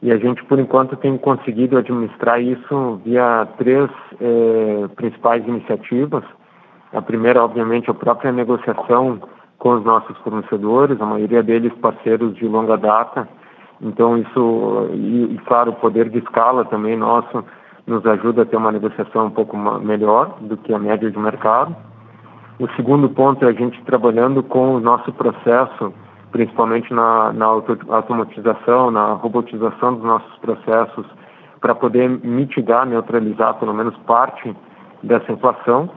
[0.03, 3.89] E a gente, por enquanto, tem conseguido administrar isso via três
[4.21, 6.25] eh, principais iniciativas.
[6.93, 9.21] A primeira, obviamente, é a própria negociação
[9.59, 13.27] com os nossos fornecedores, a maioria deles parceiros de longa data.
[13.81, 17.45] Então, isso, e, e claro, o poder de escala também nosso
[17.87, 21.75] nos ajuda a ter uma negociação um pouco melhor do que a média de mercado.
[22.59, 25.93] O segundo ponto é a gente trabalhando com o nosso processo,
[26.31, 31.07] principalmente na, na automatização, na robotização dos nossos processos,
[31.61, 34.55] para poder mitigar, neutralizar pelo menos parte
[35.03, 35.91] dessa inflação.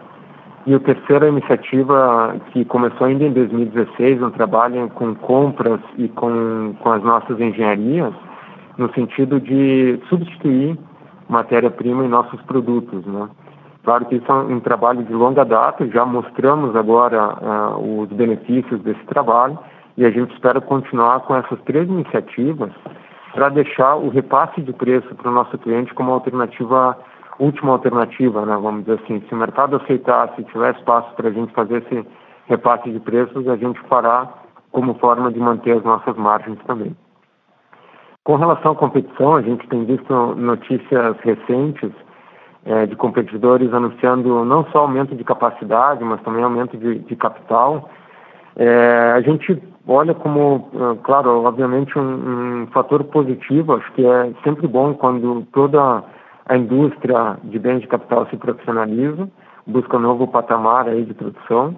[0.66, 6.76] E a terceira iniciativa, que começou ainda em 2016, um trabalho com compras e com,
[6.82, 8.14] com as nossas engenharias,
[8.78, 10.78] no sentido de substituir
[11.30, 13.30] matéria-prima em nossos produtos, né?
[13.84, 17.38] Claro que isso é um trabalho de longa data, já mostramos agora
[17.78, 19.58] uh, os benefícios desse trabalho
[19.96, 22.72] e a gente espera continuar com essas três iniciativas
[23.34, 26.98] para deixar o repasse de preço para o nosso cliente como alternativa,
[27.40, 28.58] última alternativa, né?
[28.62, 29.24] vamos dizer assim.
[29.30, 32.06] Se o mercado aceitar, se tiver espaço para a gente fazer esse
[32.48, 34.28] repasse de preços, a gente fará
[34.72, 36.94] como forma de manter as nossas margens também.
[38.28, 41.90] Com relação à competição, a gente tem visto notícias recentes
[42.66, 47.90] é, de competidores anunciando não só aumento de capacidade, mas também aumento de, de capital.
[48.58, 54.34] É, a gente olha como, é, claro, obviamente um, um, fator positivo, acho que é
[54.44, 56.04] sempre bom quando toda
[56.48, 59.30] a indústria de bens de capital se profissionaliza,
[59.66, 61.78] busca um novo patamar aí de produção.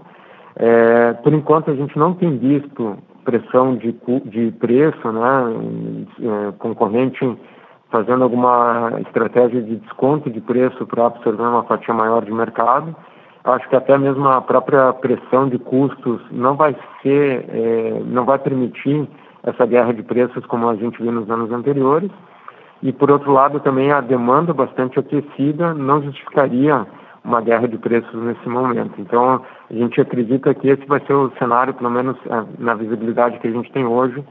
[0.55, 3.95] É, por enquanto a gente não tem visto pressão de,
[4.25, 7.37] de preço, né, é, concorrente
[7.91, 12.95] fazendo alguma estratégia de desconto de preço para absorver uma fatia maior de mercado.
[13.43, 18.37] Acho que até mesmo a própria pressão de custos não vai ser, é, não vai
[18.37, 19.07] permitir
[19.43, 22.11] essa guerra de preços como a gente viu nos anos anteriores.
[22.83, 26.85] E por outro lado também a demanda bastante aquecida não justificaria
[27.23, 28.99] uma guerra de preços nesse momento.
[28.99, 33.39] Então, a gente acredita que esse vai ser o cenário, pelo menos é, na visibilidade
[33.39, 34.23] que a gente tem hoje,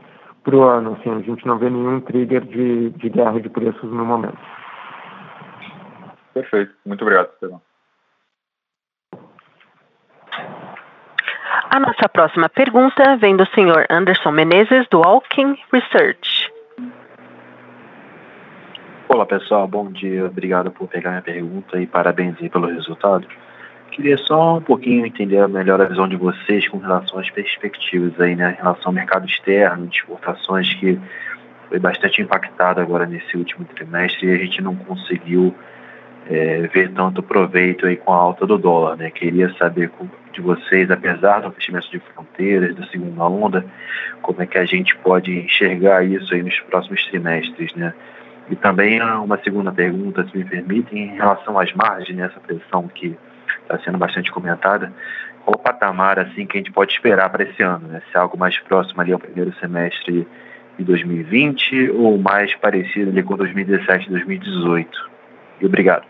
[0.42, 0.96] para o ano.
[0.98, 4.38] Assim, a gente não vê nenhum trigger de, de guerra de preços no momento.
[6.34, 6.72] Perfeito.
[6.86, 7.60] Muito obrigado, Estevão.
[11.70, 16.37] A nossa próxima pergunta vem do senhor Anderson Menezes, do Alkin Research.
[19.10, 23.26] Olá pessoal, bom dia, obrigado por pegar minha pergunta e parabéns pelo resultado.
[23.90, 28.36] Queria só um pouquinho entender melhor a visão de vocês com relação às perspectivas aí,
[28.36, 31.00] né, em relação ao mercado externo, de exportações que
[31.70, 35.54] foi bastante impactado agora nesse último trimestre e a gente não conseguiu
[36.28, 39.10] é, ver tanto proveito aí com a alta do dólar, né?
[39.10, 39.90] Queria saber
[40.34, 43.64] de vocês, apesar do fechamento de fronteiras, da segunda onda,
[44.20, 47.94] como é que a gente pode enxergar isso aí nos próximos trimestres, né?
[48.50, 53.16] E também uma segunda pergunta, se me permitem, em relação às margens, nessa pressão que
[53.62, 54.92] está sendo bastante comentada,
[55.44, 57.88] qual o patamar assim que a gente pode esperar para esse ano?
[57.88, 58.02] Né?
[58.10, 60.26] Se é algo mais próximo ali ao primeiro semestre
[60.78, 65.10] de 2020 ou mais parecido ali com 2017 e 2018?
[65.60, 66.06] E obrigado.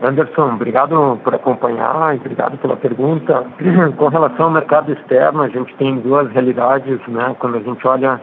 [0.00, 3.44] Anderson, obrigado por acompanhar e obrigado pela pergunta.
[3.96, 7.34] Com relação ao mercado externo, a gente tem duas realidades, né?
[7.40, 8.20] Quando a gente olha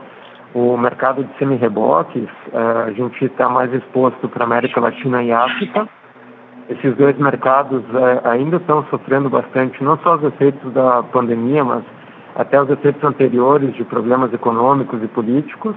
[0.56, 5.86] o mercado de semi-reboques, eh, a gente está mais exposto para América Latina e África.
[6.70, 11.84] esses dois mercados é, ainda estão sofrendo bastante, não só os efeitos da pandemia, mas
[12.36, 15.76] até os efeitos anteriores de problemas econômicos e políticos.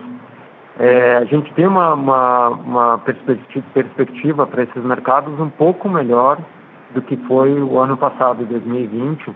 [0.79, 2.99] É, a gente tem uma, uma, uma
[3.75, 6.39] perspectiva para esses mercados um pouco melhor
[6.95, 9.35] do que foi o ano passado, 2020,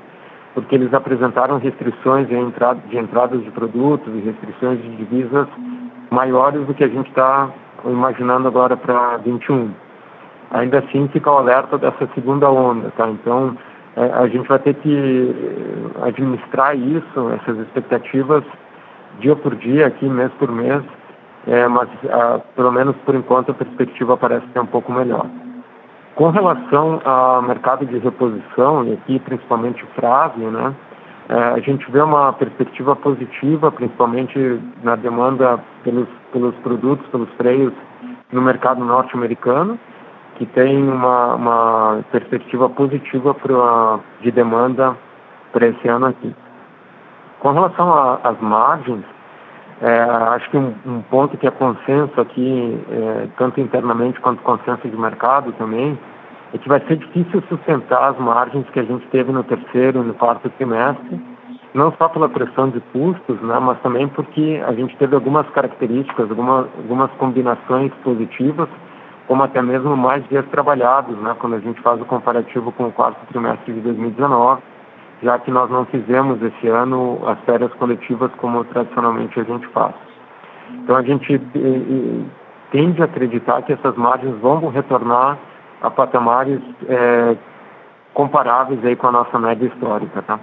[0.54, 5.48] porque eles apresentaram restrições de, entrada, de entradas de produtos e restrições de divisas
[6.10, 7.50] maiores do que a gente está
[7.84, 9.70] imaginando agora para 21.
[10.50, 13.08] Ainda assim, fica o alerta dessa segunda onda, tá?
[13.08, 13.56] Então,
[13.96, 15.34] é, a gente vai ter que
[16.02, 18.44] administrar isso, essas expectativas,
[19.20, 20.82] dia por dia, aqui, mês por mês,
[21.46, 25.26] é, mas a, pelo menos por enquanto a perspectiva parece ser um pouco melhor.
[26.14, 30.74] Com relação ao mercado de reposição, e aqui principalmente frávio, né,
[31.28, 37.72] é, a gente vê uma perspectiva positiva, principalmente na demanda pelos, pelos produtos, pelos freios
[38.30, 39.78] no mercado norte-americano,
[40.36, 44.96] que tem uma, uma perspectiva positiva pra, de demanda
[45.52, 46.34] para esse ano aqui.
[47.40, 49.04] Com relação às margens,
[49.82, 54.88] é, acho que um, um, ponto que é consenso aqui, é, tanto internamente quanto consenso
[54.88, 55.98] de mercado também,
[56.54, 60.06] é que vai ser difícil sustentar as margens que a gente teve no terceiro e
[60.06, 61.20] no quarto trimestre,
[61.74, 66.30] não só pela pressão de custos, né, mas também porque a gente teve algumas características,
[66.30, 68.68] alguma, algumas combinações positivas,
[69.26, 72.92] como até mesmo mais dias trabalhados, né, quando a gente faz o comparativo com o
[72.92, 74.62] quarto trimestre de 2019
[75.22, 79.94] já que nós não fizemos esse ano as férias coletivas como tradicionalmente a gente faz.
[80.70, 82.24] Então a gente eh, eh,
[82.72, 85.38] tende a acreditar que essas margens vão retornar
[85.82, 87.36] a patamares é,
[88.14, 90.38] comparáveis aí com a nossa média histórica, tá?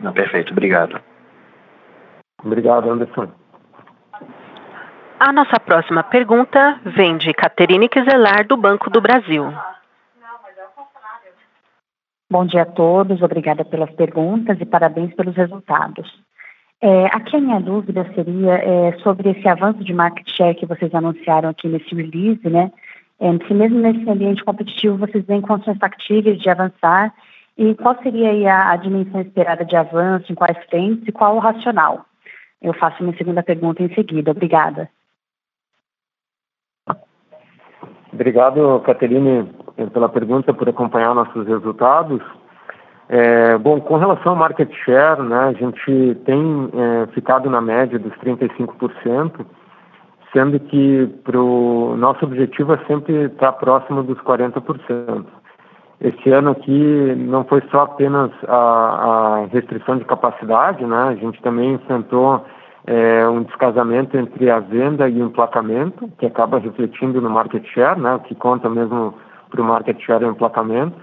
[0.00, 1.00] Não, perfeito, obrigado.
[2.42, 3.28] Obrigado, Anderson.
[5.20, 9.52] A nossa próxima pergunta vem de Caterine Quiselar, do Banco do Brasil.
[12.34, 16.20] Bom dia a todos, obrigada pelas perguntas e parabéns pelos resultados.
[16.80, 20.92] É, aqui a minha dúvida seria é, sobre esse avanço de market share que vocês
[20.92, 22.72] anunciaram aqui nesse release, né?
[23.20, 27.14] É, se mesmo nesse ambiente competitivo vocês veem condições factíveis de avançar
[27.56, 31.38] e qual seria a, a, dimensão esperada de avanço, em quais frentes e qual o
[31.38, 32.04] racional?
[32.60, 34.32] Eu faço minha segunda pergunta em seguida.
[34.32, 34.90] Obrigada.
[38.12, 39.48] Obrigado, Caterine,
[39.92, 42.20] pela pergunta, por acompanhar nossos resultados.
[43.08, 47.98] É, bom, com relação ao market share, né, a gente tem é, ficado na média
[47.98, 49.44] dos 35%,
[50.32, 55.24] sendo que o nosso objetivo é sempre estar próximo dos 40%.
[56.00, 61.40] Este ano aqui não foi só apenas a, a restrição de capacidade, né, a gente
[61.42, 62.44] também enfrentou
[62.86, 68.00] é, um descasamento entre a venda e o emplacamento, que acaba refletindo no market share,
[68.00, 69.14] né, que conta mesmo
[69.54, 70.96] para o market share o emplacamento.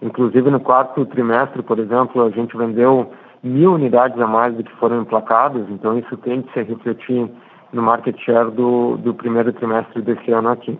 [0.00, 4.72] Inclusive no quarto trimestre, por exemplo, a gente vendeu mil unidades a mais do que
[4.76, 7.28] foram emplacadas, então isso tem que se refletir
[7.72, 10.78] no market share do, do primeiro trimestre desse ano aqui.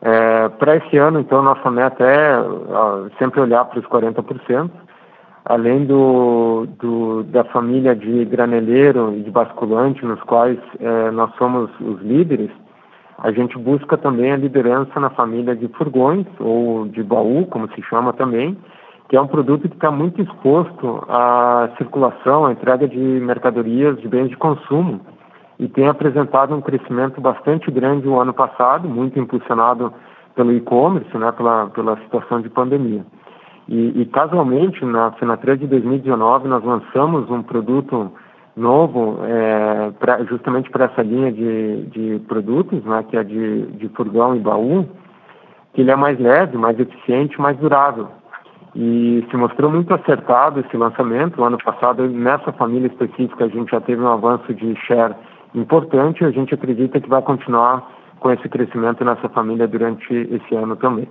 [0.00, 4.70] É, para esse ano, então, nossa meta é ó, sempre olhar para os 40%,
[5.44, 11.70] além do, do, da família de graneleiro e de basculante, nos quais é, nós somos
[11.80, 12.50] os líderes,
[13.22, 17.80] a gente busca também a liderança na família de furgões, ou de baú, como se
[17.82, 18.58] chama também,
[19.08, 24.08] que é um produto que está muito exposto à circulação, à entrega de mercadorias, de
[24.08, 25.00] bens de consumo,
[25.56, 29.92] e tem apresentado um crescimento bastante grande no ano passado, muito impulsionado
[30.34, 33.04] pelo e-commerce, né, pela, pela situação de pandemia.
[33.68, 38.10] E, e casualmente, na Fenatrade de 2019, nós lançamos um produto
[38.56, 43.88] novo é, pra, justamente para essa linha de, de produtos, né, que é de, de
[43.90, 44.86] furgão e baú,
[45.72, 48.08] que ele é mais leve, mais eficiente, mais durável.
[48.74, 51.40] E se mostrou muito acertado esse lançamento.
[51.40, 55.14] O ano passado, nessa família específica, a gente já teve um avanço de share
[55.54, 57.86] importante e a gente acredita que vai continuar
[58.18, 61.08] com esse crescimento nessa família durante esse ano também.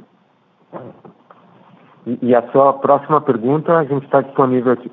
[2.08, 4.92] E, e a sua próxima pergunta, a gente está disponível aqui.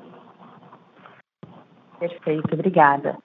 [1.99, 3.17] Perfeito, obrigada.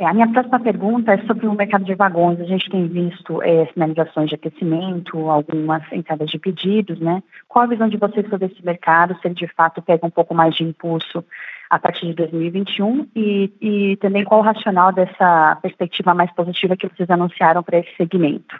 [0.00, 2.40] É, a minha próxima pergunta é sobre o mercado de vagões.
[2.40, 7.20] A gente tem visto é, sinalizações de aquecimento, algumas entradas de pedidos, né?
[7.48, 10.34] Qual a visão de vocês sobre esse mercado, se ele de fato pega um pouco
[10.34, 11.24] mais de impulso
[11.68, 16.86] a partir de 2021 e, e também qual o racional dessa perspectiva mais positiva que
[16.86, 18.56] vocês anunciaram para esse segmento?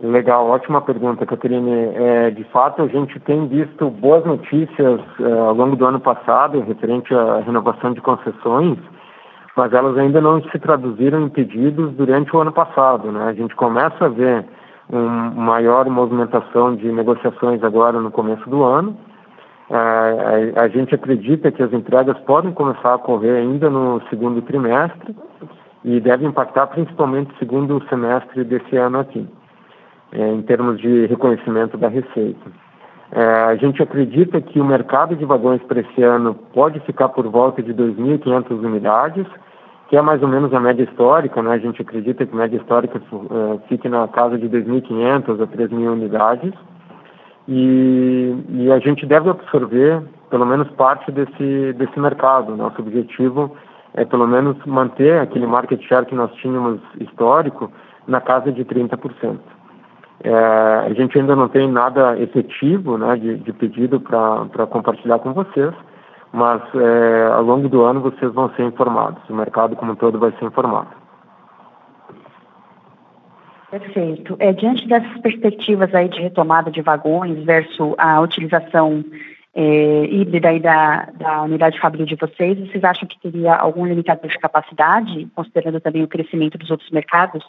[0.00, 1.90] Legal, ótima pergunta, Caterine.
[1.94, 6.60] É, de fato, a gente tem visto boas notícias é, ao longo do ano passado
[6.60, 8.78] referente à renovação de concessões,
[9.56, 13.10] mas elas ainda não se traduziram em pedidos durante o ano passado.
[13.10, 13.24] Né?
[13.24, 14.44] A gente começa a ver
[14.88, 18.96] uma maior movimentação de negociações agora no começo do ano.
[19.68, 24.40] A, a, a gente acredita que as entregas podem começar a ocorrer ainda no segundo
[24.42, 25.14] trimestre
[25.84, 29.28] e deve impactar principalmente o segundo semestre desse ano aqui,
[30.12, 32.50] é, em termos de reconhecimento da receita.
[33.10, 37.26] É, a gente acredita que o mercado de vagões para esse ano pode ficar por
[37.28, 39.26] volta de 2.500 unidades,
[39.88, 41.52] que é mais ou menos a média histórica, né?
[41.52, 45.92] A gente acredita que a média histórica uh, fique na casa de 2.500 a 3.000
[45.92, 46.52] unidades.
[47.50, 52.54] E, e, a gente deve absorver pelo menos parte desse, desse mercado.
[52.54, 53.56] Nosso objetivo
[53.94, 57.72] é pelo menos manter aquele market share que nós tínhamos histórico
[58.06, 59.38] na casa de 30%.
[60.24, 65.32] É, a gente ainda não tem nada efetivo né, de, de pedido para compartilhar com
[65.32, 65.72] vocês,
[66.32, 70.18] mas é, ao longo do ano vocês vão ser informados, o mercado como um todo
[70.18, 70.88] vai ser informado.
[73.70, 74.34] Perfeito.
[74.38, 79.04] É, diante dessas perspectivas aí de retomada de vagões versus a utilização
[79.54, 84.30] é, híbrida aí da, da unidade fabril de vocês, vocês acham que teria algum limitador
[84.30, 87.44] de capacidade, considerando também o crescimento dos outros mercados?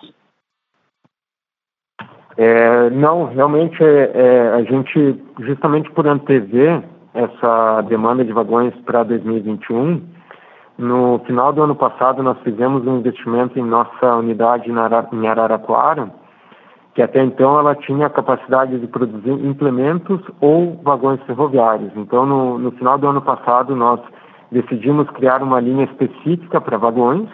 [2.41, 6.81] É, não, realmente é, é, a gente, justamente por antever
[7.13, 10.01] essa demanda de vagões para 2021,
[10.77, 16.09] no final do ano passado nós fizemos um investimento em nossa unidade em Araraquara,
[16.95, 21.91] que até então ela tinha a capacidade de produzir implementos ou vagões ferroviários.
[21.97, 23.99] Então, no, no final do ano passado, nós
[24.49, 27.27] decidimos criar uma linha específica para vagões,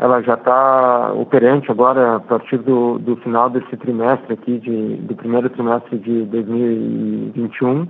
[0.00, 5.14] ela já está operante agora a partir do, do final desse trimestre aqui, de, do
[5.14, 7.86] primeiro trimestre de 2021,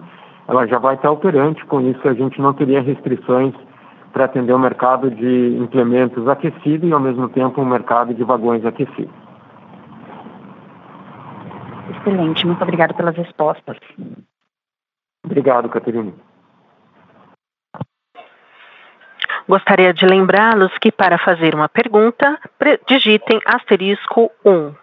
[0.49, 3.55] ela já vai estar operante, com isso a gente não teria restrições
[4.13, 8.67] para atender o mercado de implementos aquecido e ao mesmo tempo o mercado de vagões
[8.67, 9.15] aquecidos.
[11.91, 13.77] Excelente, muito obrigada pelas respostas.
[15.25, 16.13] Obrigado, Caterina.
[19.51, 22.39] Gostaria de lembrá-los que para fazer uma pergunta,
[22.87, 24.77] digitem asterisco 1.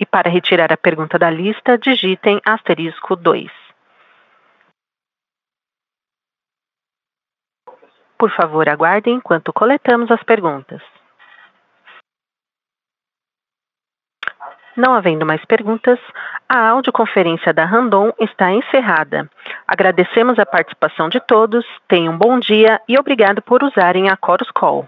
[0.00, 3.52] E para retirar a pergunta da lista, digitem asterisco 2.
[8.16, 10.80] Por favor, aguardem enquanto coletamos as perguntas.
[14.76, 15.98] Não havendo mais perguntas,
[16.48, 19.28] a audioconferência da Randon está encerrada.
[19.66, 24.50] Agradecemos a participação de todos, tenham um bom dia e obrigado por usarem a Chorus
[24.50, 24.86] Call.